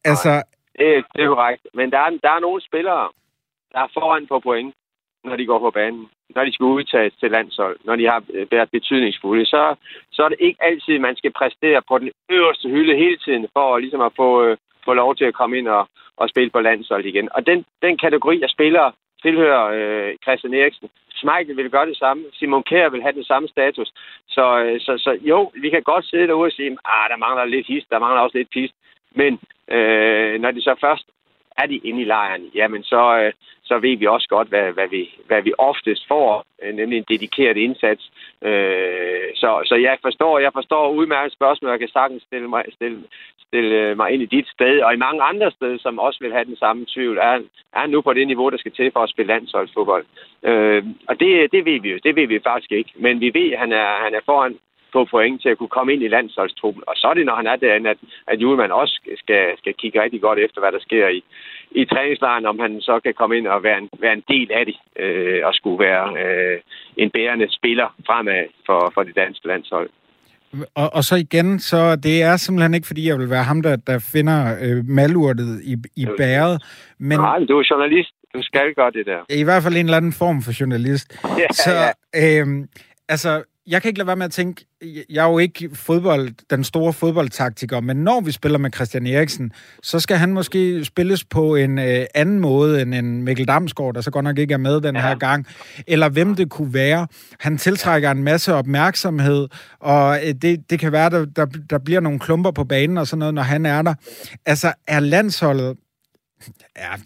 [0.05, 0.43] Altså,
[0.79, 1.67] det, det er korrekt.
[1.73, 3.09] Men der er, der er nogle spillere,
[3.71, 4.73] der er foran på point,
[5.23, 6.05] når de går på banen.
[6.35, 9.75] Når de skal udtages til landshold, når de har øh, været betydningsfulde, så,
[10.11, 13.77] så er det ikke altid, man skal præstere på den øverste hylde hele tiden, for
[13.77, 17.05] ligesom at få, øh, få lov til at komme ind og, og spille på landshold
[17.05, 17.29] igen.
[17.31, 20.89] Og den, den kategori af spillere tilhører øh, Christian Eriksen.
[21.15, 22.23] Schmeichel vil gøre det samme.
[22.33, 23.89] Simon Kjær vil have den samme status.
[24.27, 27.17] Så, øh, så, så jo, vi kan godt sidde derude og sige, at ah, der
[27.17, 28.73] mangler lidt hist, der mangler også lidt pist.
[29.11, 29.39] Men
[29.75, 31.05] øh, når de så først
[31.57, 33.33] er de inde i lejren, jamen så, øh,
[33.63, 37.05] så ved vi også godt, hvad, hvad, vi, hvad vi oftest får, øh, nemlig en
[37.09, 38.11] dedikeret indsats.
[38.41, 43.03] Øh, så, så jeg forstår, jeg forstår udmærket spørgsmål, jeg kan sagtens stille mig, stille,
[43.47, 46.33] stille øh, mig ind i dit sted, og i mange andre steder, som også vil
[46.33, 47.39] have den samme tvivl, er,
[47.73, 50.05] er nu på det niveau, der skal til for at spille landsholdsfodbold.
[50.43, 52.91] Øh, og det, det ved vi jo, det ved vi faktisk ikke.
[52.95, 54.57] Men vi ved, at han er, han er foran
[54.95, 56.83] få point til at kunne komme ind i landsholdstruppen.
[56.89, 60.01] Og så er det, når han er derinde, at, at Julemand også skal, skal kigge
[60.03, 61.19] rigtig godt efter, hvad der sker i,
[61.81, 64.63] i træningslejren, om han så kan komme ind og være en, være en del af
[64.65, 66.57] det, øh, og skulle være øh,
[66.97, 69.89] en bærende spiller fremad for, for det danske landshold.
[70.75, 73.75] Og, og så igen, så det er simpelthen ikke, fordi jeg vil være ham, der,
[73.75, 76.63] der finder øh, malurtet i, i bæret.
[76.99, 78.13] Men, Nej, men du er journalist.
[78.33, 79.19] Du skal gøre det der.
[79.29, 81.07] I hvert fald en eller anden form for journalist.
[81.23, 82.41] Ja, så ja.
[82.41, 82.47] Øh,
[83.09, 84.65] altså, jeg kan ikke lade være med at tænke,
[85.09, 89.51] jeg er jo ikke fodbold, den store fodboldtaktiker, men når vi spiller med Christian Eriksen,
[89.83, 94.01] så skal han måske spilles på en øh, anden måde end en Mikkel Damsgaard, der
[94.01, 95.01] så godt nok ikke er med den ja.
[95.01, 95.47] her gang,
[95.87, 97.07] eller hvem det kunne være.
[97.39, 99.47] Han tiltrækker en masse opmærksomhed,
[99.79, 103.07] og øh, det, det kan være, der, der, der bliver nogle klumper på banen og
[103.07, 103.93] sådan noget, når han er der.
[104.45, 105.77] Altså, er landsholdet...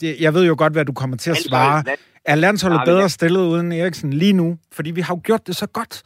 [0.01, 1.83] Ja, jeg ved jo godt, hvad du kommer til at svare.
[2.25, 4.57] Er landsholdet bedre stillet uden Eriksen lige nu?
[4.71, 6.03] Fordi vi har jo gjort det så godt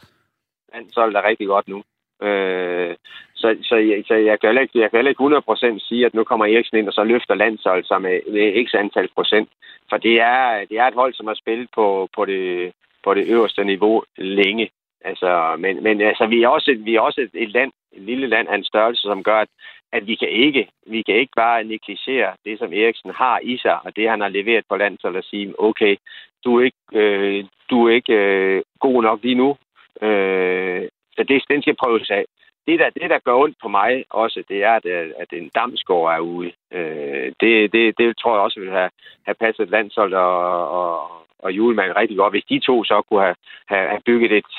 [0.74, 1.82] landsholdet er rigtig godt nu.
[2.26, 2.96] Øh,
[3.34, 6.14] så, så, jeg, så jeg, kan heller ikke, jeg kan heller ikke 100% sige, at
[6.14, 9.48] nu kommer Eriksen ind, og så løfter landsholdet sig med, med x antal procent.
[9.90, 12.72] For det er, det er et hold, som har spillet på, på, det,
[13.04, 14.70] på det øverste niveau længe.
[15.04, 18.02] Altså, men, men altså, vi er også, et, vi er også et, et land, et
[18.02, 19.48] lille land af en størrelse, som gør, at,
[19.92, 23.78] at vi kan ikke vi kan ikke bare negligere det, som Eriksen har i sig,
[23.84, 25.96] og det, han har leveret på landsholdet, og sige, okay,
[26.44, 29.56] du er ikke, øh, du er ikke øh, god nok lige nu,
[30.02, 32.24] Øh, så det, den skal prøves af.
[32.66, 35.50] Det der, det, der gør ondt på mig også, det er, at, øh, at en
[35.54, 36.52] damsgård er ude.
[36.72, 38.90] Øh, det, det, det tror jeg også vil have,
[39.26, 43.36] have passet landshold og, og, og julemand rigtig godt, hvis de to så kunne have,
[43.68, 44.52] have, have bygget et,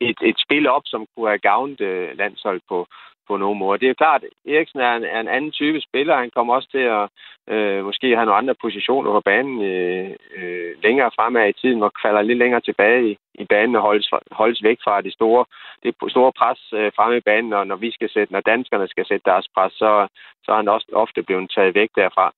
[0.00, 2.86] et, et spil op, som kunne have gavnet øh, landshold på,
[3.28, 3.78] på nogen måde.
[3.78, 6.16] Det er klart, at Eriksen er en, er en anden type spiller.
[6.16, 7.08] Han kommer også til at
[7.54, 11.92] øh, måske have nogle andre positioner på banen øh, øh, længere fremad i tiden, og
[12.02, 15.44] falder lidt længere tilbage i, i banen og holdes, holdes væk fra det store,
[15.82, 19.06] det store pres øh, fremme i banen, og når vi skal sætte, når danskerne skal
[19.06, 20.08] sætte deres pres, så,
[20.44, 22.32] så er han også ofte blevet taget væk derfra.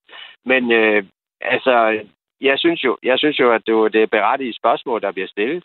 [0.44, 1.04] Men øh,
[1.40, 2.00] altså,
[2.40, 5.64] jeg synes jo, jeg synes jo at det, det er spørgsmål, der bliver stillet.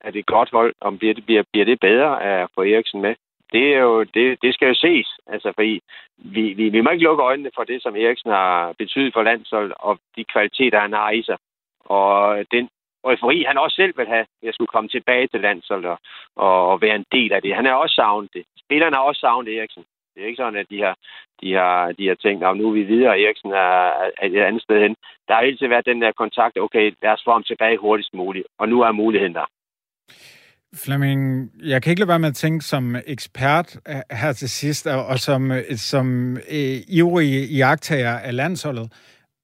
[0.00, 0.74] Er det et godt hold?
[0.80, 3.14] Om bliver det, bliver, bliver det bedre at få Eriksen med?
[3.52, 5.08] Det, er jo, det, det skal jo ses.
[5.26, 5.80] Altså, fordi
[6.16, 9.74] vi, vi, vi må ikke lukke øjnene for det, som Eriksen har betydet for landsholdet,
[9.78, 11.36] og de kvaliteter, han har i sig.
[11.84, 12.68] Og den
[13.04, 15.90] eufori, han også selv vil have, jeg skulle komme tilbage til landsholdet
[16.36, 17.54] og, og være en del af det.
[17.54, 18.44] Han har også savnet det.
[18.64, 19.84] Spillerne har også savnet Eriksen.
[20.14, 20.96] Det er ikke sådan, at de har,
[21.40, 23.82] de har, de har tænkt, at nu er vi videre, Eriksen er,
[24.20, 24.96] er et andet sted hen.
[25.28, 28.46] Der har altid været den der kontakt, okay, lad os få ham tilbage hurtigst muligt,
[28.58, 29.46] og nu er muligheden der.
[30.74, 33.78] Flemming, jeg kan ikke lade være med at tænke som ekspert
[34.10, 38.92] her til sidst, og som, som øh, ivrig iagtager af landsholdet.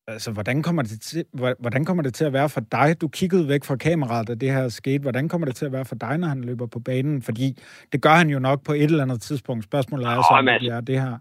[0.08, 2.96] Altså, hvordan kommer, det til, hvordan kommer det til at være for dig?
[3.00, 5.02] Du kiggede væk fra kameraet, da det her skete.
[5.02, 7.22] Hvordan kommer det til at være for dig, når han løber på banen?
[7.22, 7.58] Fordi
[7.92, 9.64] det gør han jo nok på et eller andet tidspunkt.
[9.64, 11.18] Spørgsmålet er så, om det er det her.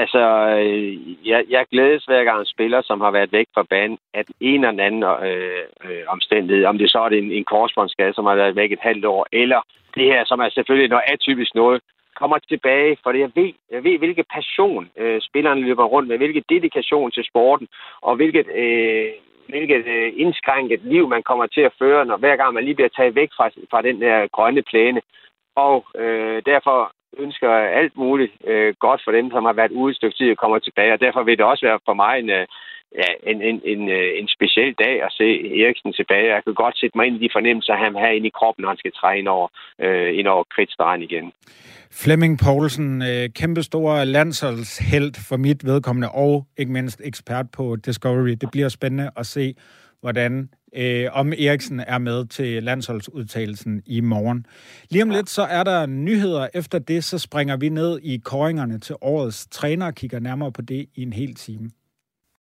[0.00, 0.22] Altså,
[0.58, 0.92] øh,
[1.28, 4.64] jeg, jeg glædes hver gang en spiller, som har været væk fra banen, at en
[4.64, 8.34] eller anden øh, øh, omstændighed, om det så er det en, en korsbåndsskade, som har
[8.34, 9.60] været væk et halvt år, eller
[9.94, 11.80] det her, som er selvfølgelig noget atypisk noget,
[12.20, 16.44] kommer tilbage, for jeg ved, jeg ved hvilke passion øh, spillerne løber rundt med, hvilken
[16.48, 17.68] dedikation til sporten,
[18.02, 19.08] og hvilket, øh,
[19.48, 22.96] hvilket øh, indskrænket liv, man kommer til at føre, når hver gang man lige bliver
[22.96, 25.00] taget væk fra, fra den der grønne plæne.
[25.56, 27.50] Og øh, derfor ønsker
[27.80, 30.58] alt muligt øh, godt for dem, som har været ude et stykke tid og kommer
[30.58, 30.92] tilbage.
[30.92, 32.46] Og derfor vil det også være for mig en, øh,
[33.00, 35.28] ja, en, en, en, øh, en speciel dag at se
[35.62, 36.34] Eriksen tilbage.
[36.34, 38.68] Jeg kan godt sætte mig ind i de fornemmelser, han har inde i kroppen, når
[38.68, 39.48] han skal træde ind over,
[39.84, 41.32] øh, ind over kridtstregen igen.
[42.02, 48.34] Flemming Poulsen, øh, kæmpestor landsholdshelt for mit vedkommende, og ikke mindst ekspert på Discovery.
[48.40, 49.54] Det bliver spændende at se,
[50.00, 54.46] hvordan øh, om Eriksen er med til landsholdsudtagelsen i morgen.
[54.90, 56.48] Lige om lidt, så er der nyheder.
[56.54, 60.62] Efter det, så springer vi ned i koringerne til årets træner og kigger nærmere på
[60.62, 61.70] det i en hel time.